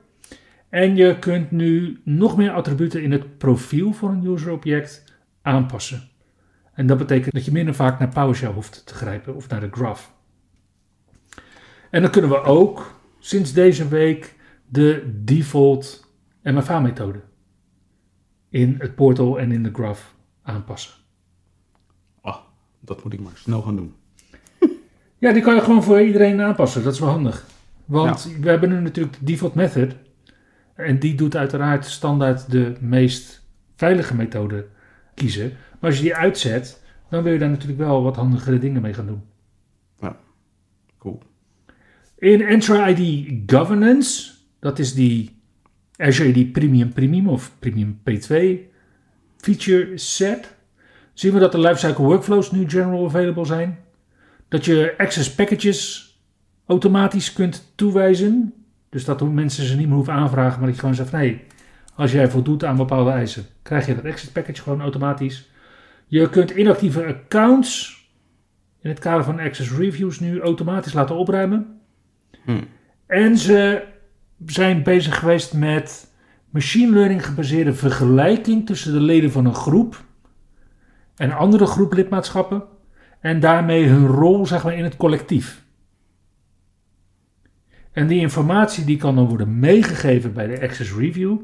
En 0.68 0.96
je 0.96 1.18
kunt 1.18 1.50
nu 1.50 2.00
nog 2.04 2.36
meer 2.36 2.50
attributen 2.50 3.02
in 3.02 3.12
het 3.12 3.38
profiel 3.38 3.92
van 3.92 4.10
een 4.10 4.32
user 4.32 4.52
object 4.52 5.04
aanpassen. 5.42 6.02
En 6.74 6.86
dat 6.86 6.98
betekent 6.98 7.34
dat 7.34 7.44
je 7.44 7.52
minder 7.52 7.74
vaak 7.74 7.98
naar 7.98 8.08
PowerShell 8.08 8.52
hoeft 8.52 8.86
te 8.86 8.94
grijpen 8.94 9.34
of 9.34 9.48
naar 9.48 9.60
de 9.60 9.70
graph. 9.70 10.10
En 11.90 12.02
dan 12.02 12.10
kunnen 12.10 12.30
we 12.30 12.42
ook 12.42 13.00
sinds 13.18 13.52
deze 13.52 13.88
week 13.88 14.34
de 14.66 15.20
default 15.24 16.06
MFA-methode 16.42 17.20
in 18.48 18.74
het 18.78 18.94
portal 18.94 19.38
en 19.38 19.52
in 19.52 19.62
de 19.62 19.70
graph 19.72 20.14
aanpassen. 20.42 20.94
Ah, 22.20 22.36
dat 22.80 23.04
moet 23.04 23.12
ik 23.12 23.20
maar 23.20 23.32
snel 23.34 23.62
gaan 23.62 23.76
doen. 23.76 23.94
Ja, 25.18 25.32
die 25.32 25.42
kan 25.42 25.54
je 25.54 25.60
gewoon 25.60 25.82
voor 25.82 26.00
iedereen 26.00 26.40
aanpassen. 26.40 26.82
Dat 26.82 26.92
is 26.92 27.00
wel 27.00 27.08
handig. 27.08 27.46
Want 27.84 28.28
we 28.40 28.48
hebben 28.48 28.68
nu 28.68 28.80
natuurlijk 28.80 29.18
de 29.18 29.24
default 29.24 29.54
method. 29.54 29.94
En 30.74 30.98
die 30.98 31.14
doet 31.14 31.36
uiteraard 31.36 31.84
standaard 31.84 32.50
de 32.50 32.76
meest 32.80 33.42
veilige 33.76 34.14
methode 34.14 34.66
kiezen. 35.14 35.52
Maar 35.84 35.92
als 35.92 36.02
je 36.02 36.08
die 36.08 36.16
uitzet, 36.16 36.80
dan 37.10 37.22
wil 37.22 37.32
je 37.32 37.38
daar 37.38 37.50
natuurlijk 37.50 37.78
wel 37.78 38.02
wat 38.02 38.16
handigere 38.16 38.58
dingen 38.58 38.82
mee 38.82 38.94
gaan 38.94 39.06
doen. 39.06 39.22
Ja, 40.00 40.16
cool. 40.98 41.22
In 42.18 42.42
Entra 42.42 42.88
ID 42.88 43.32
Governance, 43.46 44.30
dat 44.60 44.78
is 44.78 44.94
die 44.94 45.42
Azure 45.96 46.28
ID 46.28 46.52
Premium 46.52 46.92
Premium 46.92 47.28
of 47.28 47.52
Premium 47.58 48.00
P2 48.10 48.32
feature 49.36 49.98
set, 49.98 50.54
zien 51.12 51.32
we 51.32 51.38
dat 51.38 51.52
de 51.52 51.58
lifecycle 51.58 52.04
workflows 52.04 52.50
nu 52.50 52.68
general 52.68 53.06
available 53.06 53.44
zijn. 53.44 53.78
Dat 54.48 54.64
je 54.64 54.94
access 54.98 55.34
packages 55.34 56.10
automatisch 56.66 57.32
kunt 57.32 57.72
toewijzen. 57.74 58.54
Dus 58.88 59.04
dat 59.04 59.32
mensen 59.32 59.64
ze 59.64 59.76
niet 59.76 59.86
meer 59.86 59.96
hoeven 59.96 60.12
aanvragen, 60.12 60.58
maar 60.58 60.66
dat 60.66 60.74
je 60.74 60.80
gewoon 60.80 60.94
zegt: 60.94 61.12
nee, 61.12 61.44
als 61.94 62.12
jij 62.12 62.30
voldoet 62.30 62.64
aan 62.64 62.76
bepaalde 62.76 63.10
eisen, 63.10 63.44
krijg 63.62 63.86
je 63.86 63.94
dat 63.94 64.04
access 64.04 64.32
package 64.32 64.62
gewoon 64.62 64.80
automatisch. 64.80 65.52
Je 66.06 66.30
kunt 66.30 66.50
inactieve 66.50 67.06
accounts 67.06 68.02
in 68.80 68.90
het 68.90 68.98
kader 68.98 69.24
van 69.24 69.40
access 69.40 69.72
reviews 69.72 70.20
nu 70.20 70.40
automatisch 70.40 70.92
laten 70.92 71.16
opruimen. 71.16 71.80
Hm. 72.44 72.62
En 73.06 73.38
ze 73.38 73.84
zijn 74.46 74.82
bezig 74.82 75.18
geweest 75.18 75.54
met 75.54 76.12
machine 76.50 76.92
learning 76.92 77.26
gebaseerde 77.26 77.72
vergelijking 77.72 78.66
tussen 78.66 78.92
de 78.92 79.00
leden 79.00 79.32
van 79.32 79.44
een 79.44 79.54
groep 79.54 80.04
en 81.16 81.32
andere 81.32 81.66
groep 81.66 81.92
lidmaatschappen. 81.92 82.62
En 83.20 83.40
daarmee 83.40 83.86
hun 83.86 84.06
rol 84.06 84.46
zeg 84.46 84.64
maar, 84.64 84.76
in 84.76 84.84
het 84.84 84.96
collectief. 84.96 85.64
En 87.92 88.06
die 88.06 88.20
informatie 88.20 88.84
die 88.84 88.96
kan 88.96 89.14
dan 89.14 89.28
worden 89.28 89.58
meegegeven 89.58 90.32
bij 90.32 90.46
de 90.46 90.60
access 90.60 90.94
review, 90.94 91.38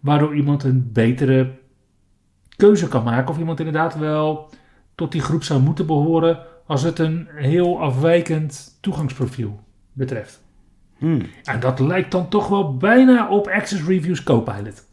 waardoor 0.00 0.36
iemand 0.36 0.62
een 0.64 0.92
betere 0.92 1.58
keuze 2.56 2.88
kan 2.88 3.02
maken 3.02 3.30
of 3.30 3.38
iemand 3.38 3.58
inderdaad 3.58 3.98
wel 3.98 4.50
tot 4.94 5.12
die 5.12 5.20
groep 5.20 5.42
zou 5.42 5.60
moeten 5.60 5.86
behoren 5.86 6.38
als 6.66 6.82
het 6.82 6.98
een 6.98 7.28
heel 7.34 7.80
afwijkend 7.80 8.78
toegangsprofiel 8.80 9.60
betreft. 9.92 10.42
Hm. 10.98 11.22
En 11.44 11.60
dat 11.60 11.78
lijkt 11.78 12.10
dan 12.10 12.28
toch 12.28 12.48
wel 12.48 12.76
bijna 12.76 13.28
op 13.28 13.48
Access 13.48 13.84
Reviews 13.84 14.22
Copilot. 14.22 14.84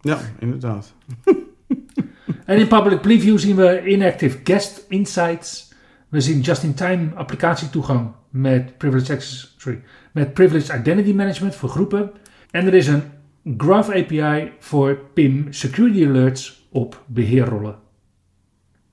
Ja, 0.00 0.18
inderdaad. 0.38 0.94
En 2.44 2.58
in 2.58 2.68
Public 2.68 3.00
Preview 3.00 3.38
zien 3.38 3.56
we 3.56 3.82
Inactive 3.84 4.38
Guest 4.44 4.84
Insights. 4.88 5.72
We 6.08 6.20
zien 6.20 6.40
just-in-time 6.40 7.10
applicatietoegang 7.14 8.10
met 8.30 8.78
Privileged, 8.78 9.10
access, 9.10 9.54
sorry, 9.58 9.80
met 10.12 10.34
Privileged 10.34 10.76
Identity 10.78 11.12
Management 11.12 11.54
voor 11.54 11.68
groepen. 11.68 12.10
En 12.50 12.66
er 12.66 12.74
is 12.74 12.86
een 12.86 13.02
Graph 13.56 13.88
API 13.88 14.52
voor 14.58 14.98
PIM 15.14 15.46
Security 15.50 16.06
Alerts 16.06 16.63
op 16.74 17.02
beheerrollen. 17.06 17.74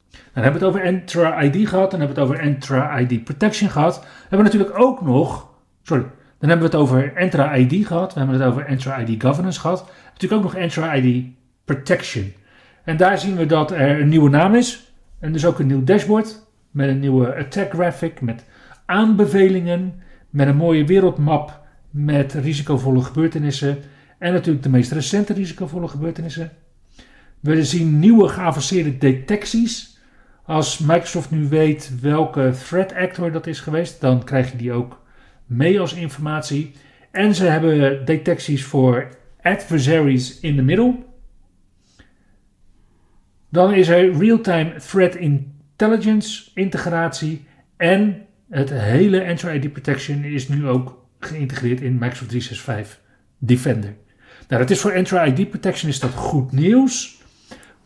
Dan 0.10 0.44
hebben 0.44 0.62
we 0.62 0.67
het 0.67 0.76
over 0.76 0.82
Entra 0.82 1.41
ID 1.41 1.67
gehad. 1.67 1.91
Dan 1.91 2.00
hebben 2.00 2.17
we 2.17 2.22
het 2.22 2.32
over 2.32 2.46
Entra 2.46 3.00
ID 3.00 3.24
Protection 3.24 3.70
gehad. 3.70 3.94
Dan 3.94 4.10
hebben 4.20 4.38
we 4.38 4.44
natuurlijk 4.44 4.80
ook 4.80 5.02
nog... 5.02 5.50
Sorry, 5.84 6.04
dan 6.39 6.50
hebben 6.50 6.70
we 6.70 6.78
het 6.78 6.84
over 6.84 7.15
Entra 7.15 7.56
ID 7.56 7.88
gehad. 7.88 8.13
We 8.13 8.20
hebben 8.20 8.39
het 8.39 8.48
over 8.50 8.65
Entra 8.65 9.00
ID 9.00 9.22
Governance 9.22 9.60
gehad. 9.60 9.86
We 9.86 9.91
natuurlijk 10.13 10.44
ook 10.44 10.52
nog 10.52 10.62
Entra 10.62 10.96
ID 10.96 11.26
Protection. 11.65 12.34
En 12.84 12.98
daar 12.98 13.17
zien 13.17 13.36
we 13.36 13.46
dat 13.46 13.72
er 13.72 14.00
een 14.00 14.10
nieuwe 14.10 14.30
naam 14.30 14.56
is. 14.56 14.94
En 15.20 15.32
dus 15.32 15.46
ook 15.46 15.60
een 15.60 15.67
nieuw 15.67 15.84
dashboard. 15.84 16.46
Met 16.72 16.89
een 16.89 17.00
nieuwe 17.00 17.36
attack 17.36 17.74
graphic. 17.74 18.22
Met 18.22 18.46
aanbevelingen. 18.86 20.02
Met 20.30 20.48
een 20.48 20.56
mooie 20.56 20.86
wereldmap. 20.86 21.60
Met 21.89 22.34
risicovolle 22.34 23.02
gebeurtenissen. 23.02 23.78
En 24.17 24.34
natuurlijk 24.34 24.63
de 24.63 24.70
meest 24.70 24.91
recente 24.91 25.34
risicovolle 25.34 25.88
gebeurtenissen. 25.88 26.52
We 27.42 27.66
zien 27.66 28.00
nieuwe 28.00 28.28
geavanceerde 28.28 28.98
detecties. 28.98 29.98
Als 30.46 30.78
Microsoft 30.78 31.32
nu 31.32 31.48
weet 31.48 31.92
welke 32.02 32.54
threat 32.68 32.94
actor 32.94 33.32
dat 33.32 33.48
is 33.48 33.60
geweest, 33.60 34.02
dan 34.02 34.24
krijg 34.24 34.52
je 34.52 34.58
die 34.58 34.72
ook 34.72 35.02
mee 35.46 35.80
als 35.80 35.94
informatie. 35.94 36.72
En 37.12 37.36
ze 37.36 37.46
hebben 37.46 38.06
detecties 38.06 38.64
voor 38.64 39.08
adversaries 39.42 40.40
in 40.40 40.56
de 40.56 40.62
middel. 40.62 41.06
Dan 43.50 43.74
is 43.74 43.88
er 43.88 44.18
real-time 44.18 44.76
threat 44.76 45.16
intelligence 45.16 46.52
integratie. 46.54 47.46
En 47.78 48.26
het 48.50 48.70
hele 48.70 49.20
Entra 49.20 49.52
ID 49.52 49.72
Protection 49.72 50.24
is 50.24 50.48
nu 50.48 50.68
ook 50.68 51.06
geïntegreerd 51.20 51.82
in 51.82 51.94
Microsoft 51.94 52.30
365 52.30 53.00
Defender. 53.38 53.96
Nou, 54.48 54.62
dat 54.62 54.72
is 54.72 54.80
voor 54.80 54.92
Entra 54.92 55.26
ID 55.26 55.50
Protection 55.50 55.90
is 55.90 56.00
dat 56.00 56.12
goed 56.12 56.52
nieuws. 56.52 57.21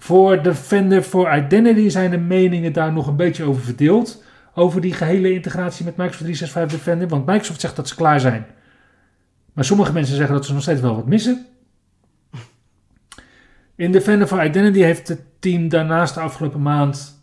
Voor 0.06 0.42
Defender 0.42 1.02
for 1.02 1.38
Identity 1.38 1.90
zijn 1.90 2.12
de 2.12 2.18
meningen 2.18 2.74
daar 2.74 2.94
nog 2.94 3.08
een 3.08 3.16
beetje 3.16 3.44
over 3.44 3.62
verdeeld. 3.62 4.24
Over 4.54 4.82
die 4.82 4.94
gehele 4.94 5.34
integratie 5.34 5.86
met 5.86 5.98
Microsoft 5.98 6.24
365 6.24 6.80
Defender. 6.80 7.08
Want 7.08 7.26
Microsoft 7.26 7.62
zegt 7.62 7.76
dat 7.76 7.88
ze 7.88 7.96
klaar 7.96 8.20
zijn. 8.20 8.46
Maar 9.54 9.66
sommige 9.66 9.94
mensen 9.94 10.16
zeggen 10.16 10.36
dat 10.36 10.46
ze 10.46 10.54
nog 10.54 10.62
steeds 10.62 10.82
wel 10.82 10.96
wat 10.96 11.08
missen. 11.08 11.46
In 13.76 13.92
Defender 13.92 14.28
for 14.28 14.46
Identity 14.46 14.80
heeft 14.80 15.08
het 15.08 15.22
team 15.40 15.70
daarnaast 15.70 16.14
de 16.14 16.20
afgelopen 16.20 16.62
maand 16.62 17.22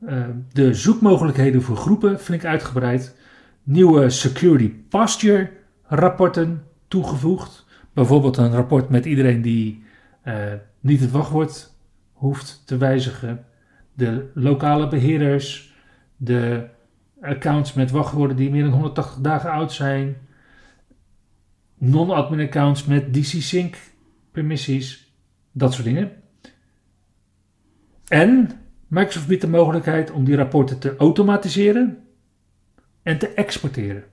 uh, 0.00 0.24
de 0.52 0.74
zoekmogelijkheden 0.74 1.62
voor 1.62 1.76
groepen 1.76 2.20
flink 2.20 2.44
uitgebreid. 2.44 3.16
Nieuwe 3.62 4.10
Security 4.10 4.72
Posture 4.88 5.50
rapporten 5.82 6.64
toegevoegd. 6.88 7.66
Bijvoorbeeld 7.92 8.36
een 8.36 8.52
rapport 8.52 8.88
met 8.88 9.04
iedereen 9.04 9.42
die 9.42 9.82
uh, 10.24 10.34
niet 10.80 11.00
het 11.00 11.10
wachtwoord 11.10 11.71
hoeft 12.22 12.62
te 12.66 12.76
wijzigen. 12.76 13.44
De 13.94 14.30
lokale 14.34 14.88
beheerders, 14.88 15.74
de 16.16 16.68
accounts 17.20 17.72
met 17.72 17.90
wachtwoorden 17.90 18.36
die 18.36 18.50
meer 18.50 18.62
dan 18.62 18.72
180 18.72 19.20
dagen 19.20 19.50
oud 19.50 19.72
zijn, 19.72 20.16
non-admin 21.78 22.46
accounts 22.46 22.84
met 22.84 23.14
DC-sync 23.14 23.76
permissies, 24.30 25.14
dat 25.52 25.72
soort 25.72 25.84
dingen. 25.84 26.12
En 28.08 28.50
Microsoft 28.86 29.26
biedt 29.26 29.42
de 29.42 29.48
mogelijkheid 29.48 30.10
om 30.10 30.24
die 30.24 30.36
rapporten 30.36 30.78
te 30.78 30.96
automatiseren 30.96 31.98
en 33.02 33.18
te 33.18 33.28
exporteren. 33.28 34.04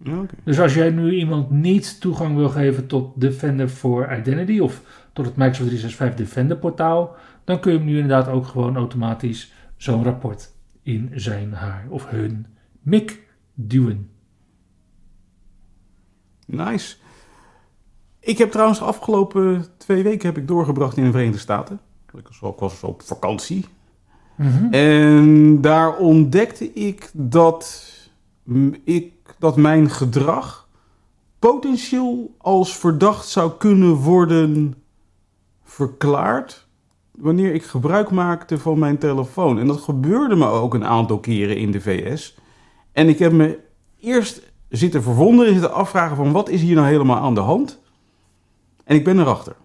Okay. 0.00 0.26
Dus 0.44 0.60
als 0.60 0.74
jij 0.74 0.90
nu 0.90 1.14
iemand 1.14 1.50
niet 1.50 2.00
toegang 2.00 2.36
wil 2.36 2.48
geven 2.48 2.86
tot 2.86 3.20
Defender 3.20 3.68
for 3.68 4.18
Identity 4.18 4.58
of 4.58 4.82
tot 5.12 5.24
het 5.24 5.36
Microsoft 5.36 5.68
365 5.68 6.26
Defender 6.26 6.56
portaal, 6.56 7.16
dan 7.44 7.60
kun 7.60 7.72
je 7.72 7.78
hem 7.78 7.86
nu 7.86 7.94
inderdaad 7.98 8.28
ook 8.28 8.46
gewoon 8.46 8.76
automatisch 8.76 9.52
zo'n 9.76 10.04
rapport 10.04 10.52
in 10.82 11.10
zijn 11.14 11.52
haar 11.52 11.86
of 11.88 12.10
hun 12.10 12.46
mik 12.82 13.22
duwen. 13.54 14.08
Nice. 16.46 16.96
Ik 18.20 18.38
heb 18.38 18.50
trouwens 18.50 18.78
de 18.78 18.84
afgelopen 18.84 19.64
twee 19.76 20.02
weken 20.02 20.28
heb 20.28 20.38
ik 20.38 20.48
doorgebracht 20.48 20.96
in 20.96 21.04
de 21.04 21.10
Verenigde 21.10 21.38
Staten. 21.38 21.80
Ik 22.14 22.58
was, 22.58 22.82
op 22.82 23.02
vakantie. 23.02 23.64
Mm 24.36 24.46
-hmm. 24.46 24.72
En 24.72 25.60
daar 25.60 25.96
ontdekte 25.96 26.72
ik 26.72 27.10
dat, 27.12 27.88
ik 28.84 29.12
dat 29.38 29.56
mijn 29.56 29.90
gedrag 29.90 30.68
potentieel 31.38 32.34
als 32.38 32.76
verdacht 32.76 33.28
zou 33.28 33.52
kunnen 33.58 33.94
worden 33.94 34.74
verklaard 35.62 36.68
wanneer 37.10 37.54
ik 37.54 37.62
gebruik 37.62 38.10
maakte 38.10 38.58
van 38.58 38.78
mijn 38.78 38.98
telefoon. 38.98 39.58
En 39.58 39.66
dat 39.66 39.80
gebeurde 39.80 40.36
me 40.36 40.46
ook 40.46 40.74
een 40.74 40.84
aantal 40.84 41.20
keren 41.20 41.56
in 41.56 41.70
de 41.70 41.80
VS. 41.80 42.38
En 42.92 43.08
ik 43.08 43.18
heb 43.18 43.32
me 43.32 43.58
eerst 44.00 44.52
zitten 44.68 45.02
verwonderen, 45.02 45.52
zitten 45.52 45.72
afvragen 45.72 46.16
van 46.16 46.32
wat 46.32 46.48
is 46.48 46.62
hier 46.62 46.74
nou 46.74 46.86
helemaal 46.86 47.20
aan 47.20 47.34
de 47.34 47.40
hand? 47.40 47.78
En 48.84 48.96
ik 48.96 49.04
ben 49.04 49.18
erachter. 49.18 49.56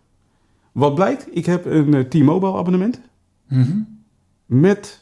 Wat 0.72 0.96
blijkt, 0.96 1.28
ik 1.32 1.46
heb 1.46 1.66
een 1.66 2.10
T-Mobile 2.10 2.58
abonnement 2.58 3.02
mm 3.48 3.64
-hmm. 3.64 4.04
met 4.46 5.02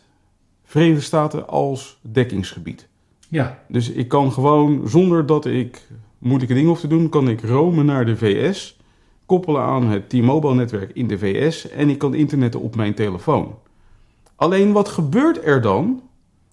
Verenigde 0.64 1.02
Staten 1.02 1.48
als 1.48 2.00
dekkingsgebied. 2.02 2.88
Ja, 3.34 3.60
Dus 3.68 3.90
ik 3.90 4.08
kan 4.08 4.32
gewoon, 4.32 4.82
zonder 4.86 5.26
dat 5.26 5.46
ik 5.46 5.88
moeilijke 6.18 6.54
dingen 6.54 6.70
hoef 6.70 6.80
te 6.80 6.88
doen, 6.88 7.10
kan 7.10 7.28
ik 7.30 7.42
roamen 7.42 7.86
naar 7.86 8.06
de 8.06 8.18
VS, 8.18 8.80
koppelen 9.26 9.62
aan 9.62 9.86
het 9.88 10.10
T-Mobile 10.10 10.54
netwerk 10.56 10.92
in 10.94 11.08
de 11.08 11.18
VS 11.18 11.70
en 11.70 11.90
ik 11.90 11.98
kan 11.98 12.14
internetten 12.14 12.62
op 12.62 12.76
mijn 12.76 12.94
telefoon. 12.94 13.56
Alleen 14.36 14.72
wat 14.72 14.88
gebeurt 14.90 15.46
er 15.46 15.62
dan? 15.62 16.02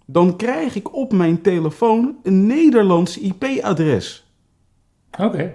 Dan 0.07 0.37
krijg 0.37 0.75
ik 0.75 0.95
op 0.97 1.13
mijn 1.13 1.41
telefoon 1.41 2.17
een 2.23 2.47
Nederlands 2.47 3.19
IP-adres. 3.19 4.27
oké. 5.19 5.53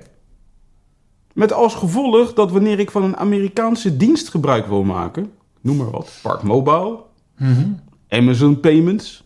Met 1.34 1.54
als 1.54 1.76
gevolg 1.76 2.34
dat 2.34 2.52
wanneer 2.52 2.80
ik 2.80 2.92
van 2.92 3.04
een 3.04 3.18
Amerikaanse 3.18 3.98
dienst 3.98 4.30
gebruik 4.30 4.66
wil 4.68 4.84
maken, 4.84 5.32
noem 5.62 5.78
maar 5.78 5.92
wat, 5.92 6.20
Park 6.22 6.44
Mobile, 6.44 6.98
Mhm. 7.38 7.68
Amazon 8.10 8.60
Payments, 8.60 9.24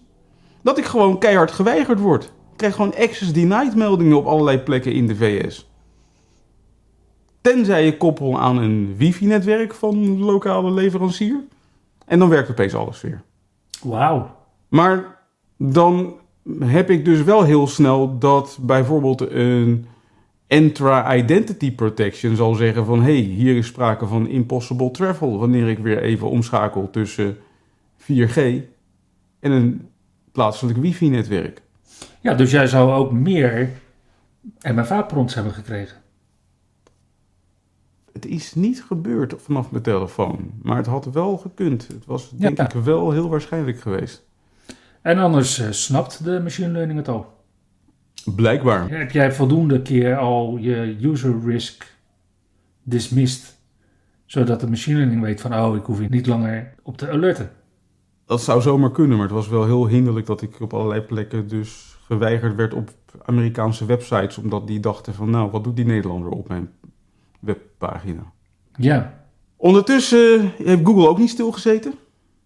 dat 0.61 0.77
ik 0.77 0.85
gewoon 0.85 1.19
keihard 1.19 1.51
geweigerd 1.51 1.99
word. 1.99 2.23
Ik 2.23 2.55
krijg 2.55 2.75
gewoon 2.75 2.95
access 2.95 3.33
denied 3.33 3.75
meldingen 3.75 4.17
op 4.17 4.25
allerlei 4.25 4.57
plekken 4.57 4.93
in 4.93 5.07
de 5.07 5.15
VS. 5.15 5.69
Tenzij 7.41 7.85
je 7.85 7.97
koppel 7.97 8.39
aan 8.39 8.57
een 8.57 8.95
wifi-netwerk 8.97 9.73
van 9.73 9.95
een 9.95 10.19
lokale 10.19 10.71
leverancier. 10.71 11.43
En 12.05 12.19
dan 12.19 12.29
werkt 12.29 12.49
opeens 12.49 12.75
alles 12.75 13.01
weer. 13.01 13.21
Wauw. 13.83 14.35
Maar 14.67 15.17
dan 15.57 16.13
heb 16.59 16.89
ik 16.89 17.05
dus 17.05 17.23
wel 17.23 17.43
heel 17.43 17.67
snel 17.67 18.17
dat 18.17 18.57
bijvoorbeeld 18.61 19.31
een 19.31 19.85
Entra 20.47 21.15
Identity 21.15 21.75
Protection 21.75 22.35
zal 22.35 22.53
zeggen 22.53 22.85
van... 22.85 22.99
hé, 22.99 23.11
hey, 23.11 23.21
hier 23.21 23.57
is 23.57 23.67
sprake 23.67 24.07
van 24.07 24.27
impossible 24.27 24.91
travel... 24.91 25.39
wanneer 25.39 25.69
ik 25.69 25.77
weer 25.77 26.01
even 26.01 26.29
omschakel 26.29 26.89
tussen 26.89 27.37
4G 28.01 28.37
en 29.39 29.51
een 29.51 29.89
plaatselijk 30.31 30.77
wifi-netwerk. 30.77 31.61
Ja, 32.21 32.33
dus 32.33 32.51
jij 32.51 32.67
zou 32.67 32.91
ook 32.91 33.11
meer 33.11 33.69
MFA-prompts 34.61 35.33
hebben 35.33 35.53
gekregen. 35.53 35.97
Het 38.13 38.25
is 38.25 38.53
niet 38.55 38.83
gebeurd 38.83 39.33
vanaf 39.37 39.71
mijn 39.71 39.83
telefoon, 39.83 40.51
maar 40.61 40.77
het 40.77 40.85
had 40.85 41.05
wel 41.05 41.37
gekund. 41.37 41.87
Het 41.87 42.05
was 42.05 42.29
denk 42.29 42.57
Ja. 42.57 42.65
ik 42.65 42.71
wel 42.71 43.11
heel 43.11 43.29
waarschijnlijk 43.29 43.79
geweest. 43.81 44.27
En 45.01 45.17
anders 45.17 45.59
eh, 45.59 45.71
snapt 45.71 46.23
de 46.23 46.39
machine 46.43 46.69
learning 46.69 46.97
het 46.99 47.07
al. 47.07 47.37
Blijkbaar. 48.35 48.89
Heb 48.89 49.11
jij 49.11 49.31
voldoende 49.31 49.81
keer 49.81 50.17
al 50.17 50.57
je 50.57 50.97
user 51.01 51.39
risk 51.45 51.95
dismissed, 52.83 53.57
zodat 54.25 54.59
de 54.59 54.67
machine 54.69 54.97
learning 54.97 55.21
weet 55.21 55.41
van, 55.41 55.53
oh, 55.53 55.75
ik 55.75 55.83
hoef 55.85 55.99
hier 55.99 56.09
niet 56.09 56.25
langer 56.27 56.73
op 56.83 56.97
te 56.97 57.09
alerten. 57.11 57.51
Dat 58.29 58.41
zou 58.41 58.61
zomaar 58.61 58.91
kunnen, 58.91 59.17
maar 59.17 59.25
het 59.25 59.35
was 59.35 59.47
wel 59.47 59.65
heel 59.65 59.87
hinderlijk 59.87 60.25
dat 60.25 60.41
ik 60.41 60.61
op 60.61 60.73
allerlei 60.73 61.01
plekken 61.01 61.47
dus 61.47 61.97
geweigerd 62.05 62.55
werd 62.55 62.73
op 62.73 62.89
Amerikaanse 63.25 63.85
websites, 63.85 64.37
omdat 64.37 64.67
die 64.67 64.79
dachten 64.79 65.13
van 65.13 65.29
nou, 65.29 65.51
wat 65.51 65.63
doet 65.63 65.75
die 65.75 65.85
Nederlander 65.85 66.31
op 66.31 66.47
mijn 66.47 66.69
webpagina? 67.39 68.31
Ja, 68.75 69.19
Ondertussen 69.61 70.51
heeft 70.63 70.85
Google 70.85 71.07
ook 71.07 71.17
niet 71.17 71.29
stilgezeten. 71.29 71.93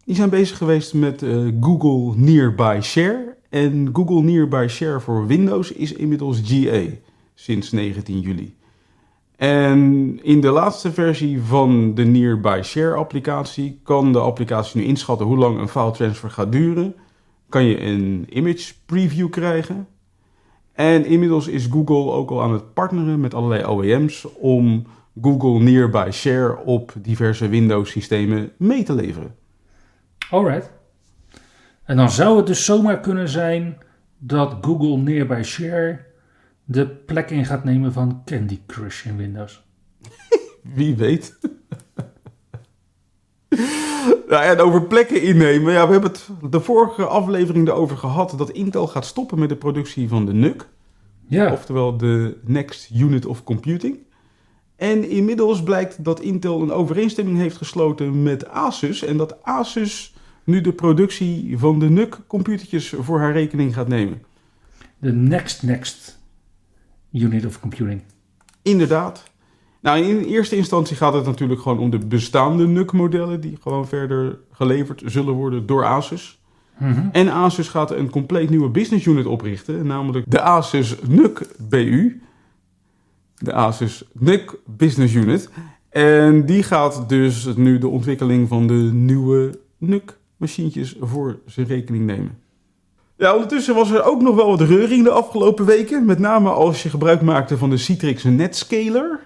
Die 0.05 0.15
zijn 0.15 0.29
bezig 0.29 0.57
geweest 0.57 0.93
met 0.93 1.23
eh, 1.23 1.47
Google 1.61 2.21
Nearby 2.21 2.79
Share. 2.81 3.35
En 3.49 3.89
Google 3.93 4.21
Nearby 4.21 4.65
Share 4.69 4.99
voor 4.99 5.27
Windows 5.27 5.71
is 5.71 5.93
inmiddels 5.93 6.41
GA 6.43 6.81
sinds 7.33 7.71
19 7.71 8.19
juli. 8.19 8.55
En 9.43 10.19
in 10.21 10.41
de 10.41 10.49
laatste 10.49 10.91
versie 10.91 11.41
van 11.41 11.93
de 11.95 12.03
Nearby 12.03 12.59
Share 12.63 12.95
applicatie 12.95 13.79
kan 13.83 14.11
de 14.11 14.19
applicatie 14.19 14.81
nu 14.81 14.87
inschatten 14.87 15.25
hoe 15.25 15.37
lang 15.37 15.59
een 15.59 15.67
file 15.67 15.91
transfer 15.91 16.29
gaat 16.29 16.51
duren. 16.51 16.95
Kan 17.49 17.63
je 17.63 17.81
een 17.81 18.27
image 18.29 18.73
preview 18.85 19.29
krijgen. 19.29 19.87
En 20.73 21.05
inmiddels 21.05 21.47
is 21.47 21.65
Google 21.65 22.11
ook 22.11 22.29
al 22.29 22.41
aan 22.41 22.53
het 22.53 22.73
partneren 22.73 23.19
met 23.19 23.33
allerlei 23.33 23.65
OEM's 23.65 24.27
om 24.39 24.85
Google 25.21 25.59
Nearby 25.59 26.09
Share 26.11 26.57
op 26.57 26.93
diverse 27.01 27.47
Windows 27.47 27.91
systemen 27.91 28.51
mee 28.57 28.83
te 28.83 28.93
leveren. 28.93 29.35
alright. 30.29 30.71
En 31.83 31.97
dan 31.97 32.11
zou 32.11 32.37
het 32.37 32.47
dus 32.47 32.65
zomaar 32.65 32.99
kunnen 32.99 33.29
zijn 33.29 33.77
dat 34.17 34.57
Google 34.61 34.97
Nearby 34.97 35.41
Share 35.41 36.12
de 36.73 36.87
plek 36.87 37.29
in 37.29 37.45
gaat 37.45 37.63
nemen 37.63 37.93
van 37.93 38.21
Candy 38.25 38.59
Crush 38.67 39.05
in 39.05 39.17
Windows. 39.17 39.63
Wie 40.75 40.95
weet. 40.95 41.37
nou, 44.29 44.43
en 44.43 44.59
over 44.59 44.83
plekken 44.83 45.21
innemen. 45.21 45.73
Ja, 45.73 45.85
we 45.85 45.91
hebben 45.91 46.11
het 46.11 46.29
de 46.51 46.59
vorige 46.59 47.05
aflevering 47.05 47.67
erover 47.67 47.97
gehad 47.97 48.33
dat 48.37 48.49
Intel 48.49 48.87
gaat 48.87 49.05
stoppen 49.05 49.39
met 49.39 49.49
de 49.49 49.55
productie 49.55 50.07
van 50.07 50.25
de 50.25 50.33
NUC. 50.33 50.67
Ja, 51.27 51.51
Oftewel 51.51 51.97
de 51.97 52.37
Next 52.45 52.89
Unit 52.95 53.25
of 53.25 53.43
Computing. 53.43 53.97
En 54.75 55.09
inmiddels 55.09 55.63
blijkt 55.63 56.03
dat 56.03 56.19
Intel 56.19 56.61
een 56.61 56.71
overeenstemming 56.71 57.37
heeft 57.37 57.57
gesloten 57.57 58.23
met 58.23 58.47
Asus. 58.47 59.03
En 59.03 59.17
dat 59.17 59.43
Asus 59.43 60.15
nu 60.43 60.61
de 60.61 60.73
productie 60.73 61.57
van 61.57 61.79
de 61.79 61.89
NUC 61.89 62.19
computertjes 62.27 62.93
voor 62.99 63.19
haar 63.19 63.33
rekening 63.33 63.73
gaat 63.73 63.87
nemen. 63.87 64.21
de 64.97 65.11
next 65.11 65.63
next 65.63 66.21
unit 67.13 67.45
of 67.45 67.59
computing. 67.59 68.01
Inderdaad. 68.61 69.23
Nou, 69.81 69.99
in 69.99 70.23
eerste 70.23 70.55
instantie 70.55 70.95
gaat 70.95 71.13
het 71.13 71.25
natuurlijk 71.25 71.61
gewoon 71.61 71.79
om 71.79 71.89
de 71.89 71.97
bestaande 71.97 72.67
NUC-modellen... 72.67 73.41
die 73.41 73.57
gewoon 73.61 73.87
verder 73.87 74.39
geleverd 74.51 75.01
zullen 75.05 75.33
worden 75.33 75.65
door 75.65 75.85
Asus. 75.85 76.41
Mhm. 76.77 77.07
En 77.11 77.29
Asus 77.29 77.69
gaat 77.69 77.91
een 77.91 78.09
compleet 78.09 78.49
nieuwe 78.49 78.69
business 78.69 79.05
unit 79.05 79.25
oprichten... 79.25 79.85
namelijk 79.87 80.31
de 80.31 80.41
Asus 80.41 80.95
NUC 81.07 81.41
BU. 81.69 82.21
De 83.37 83.53
Asus 83.53 84.03
NUC 84.11 84.55
Business 84.65 85.13
Unit. 85.13 85.49
En 85.89 86.45
die 86.45 86.63
gaat 86.63 87.09
dus 87.09 87.55
nu 87.55 87.77
de 87.77 87.87
ontwikkeling 87.87 88.47
van 88.47 88.67
de 88.67 88.89
nieuwe 88.93 89.59
NUC-machientjes 89.77 90.95
voor 90.99 91.39
zijn 91.45 91.67
rekening 91.67 92.05
nemen. 92.05 92.37
Ja, 93.23 93.33
ondertussen 93.33 93.75
was 93.75 93.91
er 93.91 94.03
ook 94.03 94.21
nog 94.21 94.35
wel 94.35 94.47
wat 94.47 94.61
reuring 94.61 95.03
de 95.03 95.09
afgelopen 95.09 95.65
weken. 95.65 96.05
Met 96.05 96.19
name 96.19 96.49
als 96.49 96.83
je 96.83 96.89
gebruik 96.89 97.21
maakte 97.21 97.57
van 97.57 97.69
de 97.69 97.77
Citrix 97.77 98.23
Netscaler. 98.23 99.19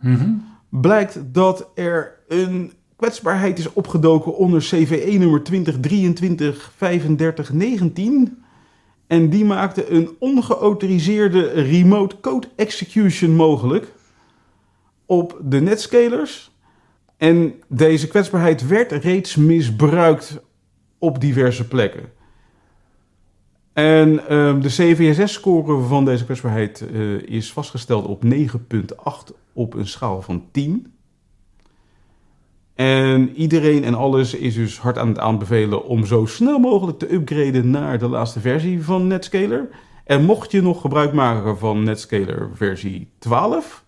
Mhm. 0.00 0.30
Blijkt 0.68 1.18
dat 1.32 1.70
er 1.74 2.14
een 2.28 2.72
kwetsbaarheid 2.96 3.58
is 3.58 3.72
opgedoken 3.72 4.36
onder 4.36 4.60
CVE 4.60 5.18
nummer 5.18 5.42
2023-3519. 5.42 8.38
En 9.06 9.30
die 9.30 9.44
maakte 9.44 9.90
een 9.90 10.10
ongeautoriseerde 10.18 11.48
remote 11.48 12.20
code 12.20 12.48
execution 12.56 13.30
mogelijk 13.30 13.92
op 15.04 15.40
de 15.42 15.60
netscalers. 15.60 16.50
En 17.16 17.54
deze 17.68 18.08
kwetsbaarheid 18.08 18.66
werd 18.66 18.92
reeds 18.92 19.36
misbruikt 19.36 20.40
op 20.98 21.20
diverse 21.20 21.68
plekken. 21.68 22.15
En 23.76 24.28
ehm, 24.28 24.60
de 24.60 24.68
CVSS-score 24.68 25.82
van 25.82 26.04
deze 26.04 26.24
kwetsbaarheid 26.24 26.86
eh, 26.92 27.22
is 27.22 27.52
vastgesteld 27.52 28.06
op 28.06 28.22
9,8 28.24 29.34
op 29.52 29.74
een 29.74 29.86
schaal 29.86 30.22
van 30.22 30.44
10. 30.50 30.92
En 32.74 33.34
iedereen 33.34 33.84
en 33.84 33.94
alles 33.94 34.34
is 34.34 34.54
dus 34.54 34.78
hard 34.78 34.98
aan 34.98 35.08
het 35.08 35.18
aanbevelen 35.18 35.84
om 35.84 36.06
zo 36.06 36.26
snel 36.26 36.58
mogelijk 36.58 36.98
te 36.98 37.12
upgraden 37.12 37.70
naar 37.70 37.98
de 37.98 38.08
laatste 38.08 38.40
versie 38.40 38.84
van 38.84 39.06
Netscaler. 39.06 39.68
En 40.04 40.24
mocht 40.24 40.50
je 40.50 40.62
nog 40.62 40.80
gebruik 40.80 41.12
maken 41.12 41.58
van 41.58 41.82
Netscaler 41.82 42.50
versie 42.54 43.08
12, 43.18 43.84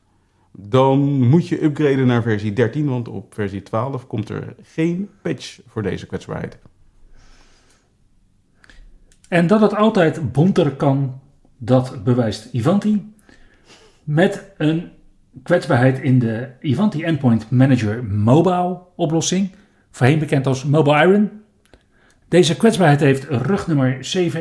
dan 0.52 1.28
moet 1.28 1.48
je 1.48 1.64
upgraden 1.64 2.06
naar 2.06 2.22
versie 2.22 2.52
13, 2.52 2.88
want 2.88 3.08
op 3.08 3.34
versie 3.34 3.62
12 3.62 4.06
komt 4.06 4.28
er 4.28 4.54
geen 4.62 5.10
patch 5.22 5.60
voor 5.66 5.82
deze 5.82 6.06
kwetsbaarheid. 6.06 6.58
En 9.28 9.46
dat 9.46 9.60
het 9.60 9.74
altijd 9.74 10.32
bonter 10.32 10.70
kan, 10.70 11.20
dat 11.58 12.04
bewijst 12.04 12.48
Ivanti. 12.52 13.12
Met 14.04 14.52
een 14.56 14.90
kwetsbaarheid 15.42 15.98
in 15.98 16.18
de 16.18 16.48
Ivanti 16.60 17.02
Endpoint 17.02 17.50
Manager 17.50 18.04
Mobile 18.04 18.78
oplossing, 18.96 19.50
voorheen 19.90 20.18
bekend 20.18 20.46
als 20.46 20.64
Mobile 20.64 21.02
Iron. 21.06 21.30
Deze 22.28 22.56
kwetsbaarheid 22.56 23.00
heeft 23.00 23.24
rugnummer 23.24 23.98
E 24.00 24.30
7E2023-35078 24.30 24.32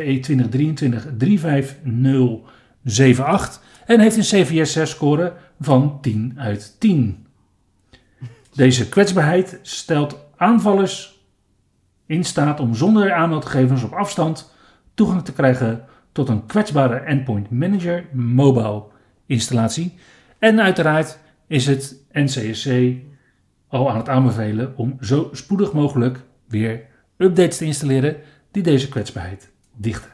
en 3.86 4.00
heeft 4.00 4.18
een 4.18 4.44
CVSS-score 4.44 5.34
van 5.60 5.98
10 6.02 6.34
uit 6.38 6.76
10. 6.80 7.26
Deze 8.54 8.90
kwetsbaarheid 8.90 9.60
stelt 9.62 10.20
aanvallers 10.38 11.20
in 12.06 12.24
staat 12.24 12.60
om 12.60 12.76
zonder 12.76 13.14
aanmeldgegevens 13.14 13.84
op 13.84 13.94
afstand 13.94 14.56
toegang 14.98 15.24
te 15.24 15.34
krijgen 15.34 15.86
tot 16.12 16.30
een 16.30 16.46
kwetsbare 16.46 16.96
Endpoint 16.96 17.50
Manager 17.50 18.06
mobile 18.12 18.84
installatie. 19.26 19.94
En 20.40 20.62
uiteraard 20.62 21.20
is 21.48 21.66
het 21.66 21.96
NCSC 22.12 22.70
al 23.68 23.90
aan 23.90 23.98
het 23.98 24.10
aanbevelen 24.10 24.78
om 24.78 24.98
zo 25.02 25.30
spoedig 25.32 25.74
mogelijk 25.74 26.20
weer 26.48 26.86
updates 27.18 27.58
te 27.58 27.66
installeren 27.66 28.16
die 28.52 28.64
deze 28.64 28.90
kwetsbaarheid 28.90 29.52
dichten. 29.76 30.12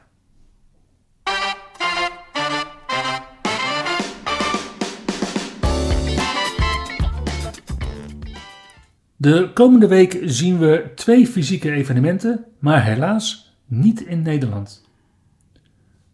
De 9.16 9.52
komende 9.54 9.88
week 9.88 10.20
zien 10.24 10.60
we 10.60 10.92
twee 10.96 11.28
fysieke 11.28 11.72
evenementen, 11.72 12.46
maar 12.60 12.84
helaas 12.84 13.53
niet 13.80 14.02
in 14.02 14.22
Nederland. 14.22 14.84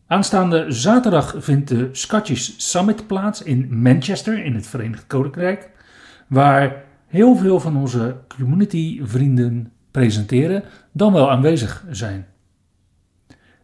Aanstaande 0.08 0.66
zaterdag 0.72 1.36
vindt 1.38 1.68
de 1.68 1.90
Scottish 1.92 2.50
Summit 2.58 3.08
plaats 3.08 3.44
in 3.44 3.82
Manchester 3.82 4.46
in 4.46 4.56
het 4.56 4.68
Verenigd 4.68 5.08
Koninkrijk, 5.08 5.70
waar 6.28 6.84
heel 7.08 7.36
veel 7.36 7.60
van 7.60 7.78
onze 7.78 8.16
community-vrienden 8.28 9.72
presenteren, 9.92 10.64
dan 10.92 11.14
wel 11.14 11.32
aanwezig 11.32 11.86
zijn. 11.90 12.28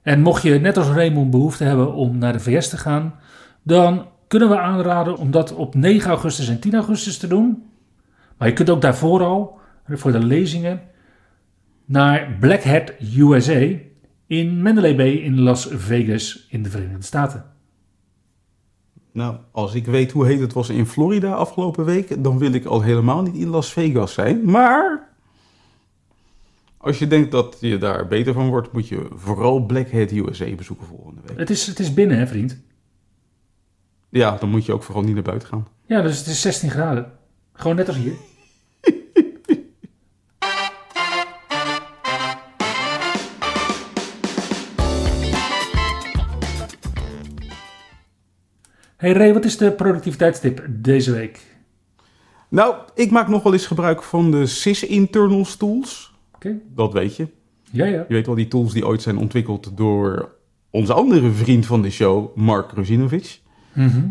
En 0.01 0.21
mocht 0.21 0.43
je 0.43 0.59
net 0.59 0.77
als 0.77 0.87
Raymond 0.87 1.31
behoefte 1.31 1.63
hebben 1.63 1.93
om 1.93 2.17
naar 2.17 2.33
de 2.33 2.39
VS 2.39 2.69
te 2.69 2.77
gaan, 2.77 3.13
dan 3.63 4.07
kunnen 4.27 4.49
we 4.49 4.59
aanraden 4.59 5.17
om 5.17 5.31
dat 5.31 5.53
op 5.53 5.75
9 5.75 6.09
augustus 6.09 6.49
en 6.49 6.59
10 6.59 6.73
augustus 6.73 7.17
te 7.17 7.27
doen. 7.27 7.63
Maar 8.37 8.47
je 8.47 8.53
kunt 8.53 8.69
ook 8.69 8.81
daarvoor 8.81 9.23
al, 9.23 9.59
voor 9.87 10.11
de 10.11 10.23
lezingen, 10.23 10.81
naar 11.85 12.37
Black 12.39 12.63
Hat 12.63 12.93
USA 13.17 13.67
in 14.27 14.61
Mandalay 14.61 14.95
Bay 14.95 15.11
in 15.11 15.39
Las 15.39 15.67
Vegas 15.71 16.47
in 16.49 16.63
de 16.63 16.69
Verenigde 16.69 17.03
Staten. 17.03 17.45
Nou, 19.11 19.37
als 19.51 19.73
ik 19.73 19.85
weet 19.85 20.11
hoe 20.11 20.25
heet 20.25 20.39
het 20.39 20.53
was 20.53 20.69
in 20.69 20.85
Florida 20.85 21.33
afgelopen 21.33 21.85
week, 21.85 22.23
dan 22.23 22.37
wil 22.37 22.53
ik 22.53 22.65
al 22.65 22.81
helemaal 22.81 23.21
niet 23.21 23.35
in 23.35 23.47
Las 23.47 23.73
Vegas 23.73 24.13
zijn. 24.13 24.45
Maar 24.51 25.09
als 26.77 26.99
je 26.99 27.07
denkt 27.07 27.31
dat 27.31 27.57
je 27.59 27.77
daar 27.77 28.07
beter 28.07 28.33
van 28.33 28.49
wordt, 28.49 28.71
moet 28.71 28.87
je 28.87 29.07
vooral 29.13 29.65
Black 29.65 29.91
Hat 29.91 30.11
USA 30.11 30.55
bezoeken 30.55 30.87
volgende 30.87 31.21
week. 31.25 31.37
Het 31.37 31.49
is, 31.49 31.67
het 31.67 31.79
is 31.79 31.93
binnen, 31.93 32.17
hè, 32.17 32.27
vriend? 32.27 32.61
Ja, 34.09 34.37
dan 34.37 34.49
moet 34.49 34.65
je 34.65 34.73
ook 34.73 34.83
vooral 34.83 35.03
niet 35.03 35.13
naar 35.13 35.23
buiten 35.23 35.47
gaan. 35.47 35.67
Ja, 35.85 36.01
dus 36.01 36.17
het 36.17 36.27
is 36.27 36.41
16 36.41 36.69
graden. 36.69 37.11
Gewoon 37.53 37.75
net 37.75 37.87
als 37.87 37.97
hier. 37.97 38.13
Hey 49.05 49.13
Ray, 49.13 49.33
wat 49.33 49.45
is 49.45 49.57
de 49.57 49.71
productiviteitstip 49.71 50.65
deze 50.69 51.11
week? 51.11 51.39
Nou, 52.49 52.75
ik 52.95 53.11
maak 53.11 53.27
nog 53.27 53.43
wel 53.43 53.53
eens 53.53 53.65
gebruik 53.65 54.03
van 54.03 54.31
de 54.31 54.45
Sys 54.45 54.85
Internals 54.85 55.55
tools. 55.55 56.13
Oké. 56.35 56.59
Dat 56.75 56.93
weet 56.93 57.15
je. 57.15 57.27
Ja, 57.71 57.85
ja. 57.85 58.05
Je 58.07 58.13
weet 58.13 58.25
wel 58.25 58.35
die 58.35 58.47
tools 58.47 58.73
die 58.73 58.87
ooit 58.87 59.01
zijn 59.01 59.17
ontwikkeld 59.17 59.77
door 59.77 60.35
onze 60.69 60.93
andere 60.93 61.31
vriend 61.31 61.65
van 61.65 61.81
de 61.81 61.89
show, 61.89 62.35
Mark 62.35 62.71
Ruzinovic. 62.71 63.41
Mhm. 63.73 64.07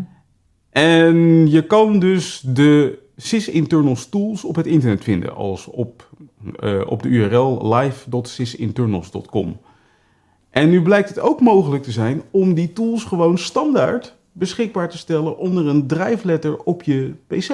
En 0.69 1.49
je 1.49 1.65
kan 1.67 1.99
dus 1.99 2.39
de 2.39 2.99
Sys 3.15 3.49
Internals 3.49 4.09
tools 4.09 4.43
op 4.43 4.55
het 4.55 4.65
internet 4.65 5.03
vinden, 5.03 5.35
als 5.35 5.65
op, 5.67 6.09
eh, 6.59 6.81
op 6.85 7.03
de 7.03 7.09
URL 7.09 7.73
live.sysinternals.com. 7.75 9.57
En 10.49 10.69
nu 10.69 10.81
blijkt 10.81 11.09
het 11.09 11.19
ook 11.19 11.41
mogelijk 11.41 11.83
te 11.83 11.91
zijn 11.91 12.21
om 12.31 12.53
die 12.53 12.73
tools 12.73 13.03
gewoon 13.03 13.37
standaard 13.37 14.14
beschikbaar 14.37 14.89
te 14.89 14.97
stellen 14.97 15.37
onder 15.37 15.67
een 15.67 15.87
drijfletter 15.87 16.57
op 16.57 16.83
je 16.83 17.13
PC. 17.27 17.53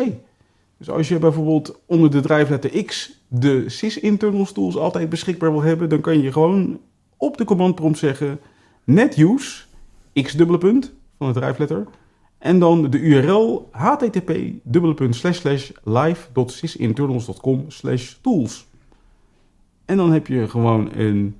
Dus 0.77 0.89
als 0.89 1.07
je 1.07 1.19
bijvoorbeeld 1.19 1.79
onder 1.85 2.11
de 2.11 2.19
drijfletter 2.19 2.83
X 2.83 3.19
de 3.27 3.69
Sys 3.69 3.99
Internals 3.99 4.51
tools 4.51 4.77
altijd 4.77 5.09
beschikbaar 5.09 5.51
wil 5.51 5.61
hebben, 5.61 5.89
dan 5.89 6.01
kan 6.01 6.21
je 6.21 6.31
gewoon 6.31 6.79
op 7.17 7.37
de 7.37 7.43
command 7.43 7.75
prompt 7.75 7.97
zeggen 7.97 8.39
net 8.83 9.17
use 9.17 9.63
x 10.13 10.33
dubbele 10.33 10.57
punt 10.57 10.93
van 11.17 11.27
de 11.27 11.39
drijfletter 11.39 11.87
en 12.37 12.59
dan 12.59 12.89
de 12.89 12.99
URL 12.99 13.69
http 13.71 14.29
live.sysinternals.com 15.83 17.67
tools. 18.21 18.67
En 19.85 19.97
dan 19.97 20.11
heb 20.11 20.27
je 20.27 20.49
gewoon 20.49 20.89
een 20.93 21.35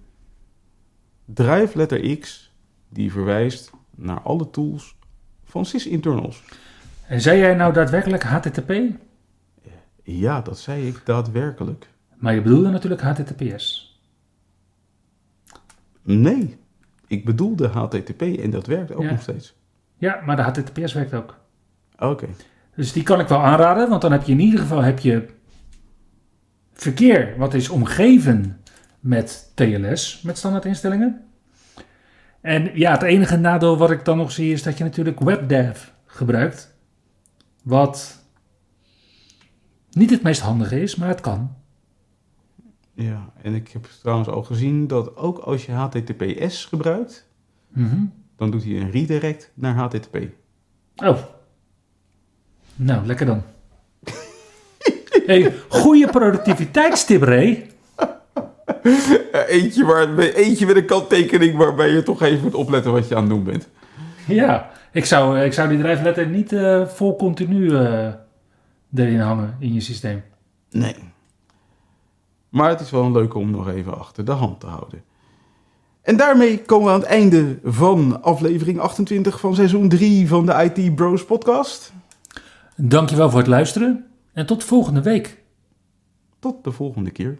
drijfletter 1.25 2.17
X 2.17 2.51
die 2.89 3.11
verwijst 3.11 3.71
naar 3.95 4.21
alle 4.21 4.49
tools 4.49 4.95
van 5.51 5.65
sysinternals. 5.65 6.43
En 7.07 7.21
zei 7.21 7.39
jij 7.39 7.53
nou 7.55 7.73
daadwerkelijk 7.73 8.23
HTTP? 8.23 8.73
Ja, 10.03 10.41
dat 10.41 10.59
zei 10.59 10.87
ik 10.87 11.01
daadwerkelijk. 11.05 11.87
Maar 12.15 12.33
je 12.33 12.41
bedoelde 12.41 12.69
natuurlijk 12.69 13.01
HTTPS. 13.01 13.99
Nee, 16.03 16.57
ik 17.07 17.25
bedoelde 17.25 17.67
HTTP 17.67 18.21
en 18.21 18.49
dat 18.49 18.65
werkt 18.67 18.93
ook 18.93 19.03
Ja. 19.03 19.11
nog 19.11 19.21
steeds. 19.21 19.55
Ja, 19.97 20.21
maar 20.25 20.35
de 20.35 20.41
HTTPS 20.41 20.93
werkt 20.93 21.13
ook. 21.13 21.37
Oké. 21.99 22.27
Dus 22.75 22.91
die 22.93 23.03
kan 23.03 23.19
ik 23.19 23.27
wel 23.27 23.39
aanraden, 23.43 23.89
want 23.89 24.01
dan 24.01 24.11
heb 24.11 24.23
je 24.23 24.31
in 24.31 24.39
ieder 24.39 24.59
geval 24.59 24.81
heb 24.81 24.99
je 24.99 25.27
verkeer 26.73 27.33
wat 27.37 27.53
is 27.53 27.69
omgeven 27.69 28.61
met 28.99 29.51
TLS, 29.55 30.21
met 30.21 30.37
standaardinstellingen. 30.37 31.21
En 32.41 32.71
ja, 32.73 32.91
het 32.91 33.01
enige 33.01 33.37
nadeel 33.37 33.77
wat 33.77 33.91
ik 33.91 34.05
dan 34.05 34.17
nog 34.17 34.31
zie 34.31 34.53
is 34.53 34.63
dat 34.63 34.77
je 34.77 34.83
natuurlijk 34.83 35.19
WebDev 35.19 35.87
gebruikt. 36.05 36.75
Wat 37.63 38.23
niet 39.91 40.09
het 40.09 40.23
meest 40.23 40.41
handige 40.41 40.81
is, 40.81 40.95
maar 40.95 41.07
het 41.07 41.21
kan. 41.21 41.55
Ja, 42.93 43.33
en 43.41 43.53
ik 43.55 43.67
heb 43.71 43.85
trouwens 43.99 44.29
al 44.29 44.43
gezien 44.43 44.87
dat 44.87 45.15
ook 45.17 45.37
als 45.37 45.65
je 45.65 45.71
HTTPS 45.71 46.65
gebruikt, 46.65 47.29
Mhm. 47.67 48.03
dan 48.35 48.51
doet 48.51 48.63
hij 48.63 48.81
een 48.81 48.91
redirect 48.91 49.51
naar 49.53 49.75
HTTP. 49.75 50.17
Oh. 50.95 51.17
Nou, 52.75 53.05
lekker 53.05 53.25
dan. 53.25 53.43
hey, 55.27 55.53
goede 55.69 56.07
productiviteitstip, 56.07 57.21
Ray. 57.21 57.70
Eentje, 59.47 59.85
waar, 59.85 60.17
eentje 60.17 60.65
met 60.65 60.75
een 60.75 60.85
kanttekening 60.85 61.57
waarbij 61.57 61.89
je 61.89 62.03
toch 62.03 62.21
even 62.21 62.43
moet 62.43 62.55
opletten 62.55 62.91
wat 62.91 63.07
je 63.07 63.15
aan 63.15 63.21
het 63.21 63.29
doen 63.29 63.43
bent. 63.43 63.67
Ja, 64.27 64.69
ik 64.91 65.05
zou, 65.05 65.39
ik 65.39 65.53
zou 65.53 65.69
die 65.69 65.79
drijfletter 65.79 66.27
niet 66.27 66.53
eh, 66.53 66.87
vol 66.87 67.15
continu 67.15 67.75
eh, 67.75 68.07
erin 68.95 69.19
hangen 69.19 69.55
in 69.59 69.73
je 69.73 69.81
systeem. 69.81 70.23
Nee. 70.69 70.95
Maar 72.49 72.69
het 72.69 72.79
is 72.79 72.91
wel 72.91 73.03
een 73.03 73.11
leuke 73.11 73.37
om 73.37 73.51
nog 73.51 73.69
even 73.69 73.99
achter 73.99 74.25
de 74.25 74.31
hand 74.31 74.59
te 74.59 74.67
houden. 74.67 75.03
En 76.01 76.17
daarmee 76.17 76.61
komen 76.61 76.87
we 76.87 76.93
aan 76.93 76.99
het 76.99 77.09
einde 77.09 77.59
van 77.63 78.23
aflevering 78.23 78.79
28 78.79 79.39
van 79.39 79.55
seizoen 79.55 79.89
3 79.89 80.27
van 80.27 80.45
de 80.45 80.71
IT 80.73 80.95
Bros 80.95 81.25
podcast. 81.25 81.93
Dankjewel 82.75 83.29
voor 83.29 83.39
het 83.39 83.47
luisteren 83.47 84.05
en 84.33 84.45
tot 84.45 84.63
volgende 84.63 85.01
week. 85.01 85.43
Tot 86.39 86.63
de 86.63 86.71
volgende 86.71 87.11
keer. 87.11 87.39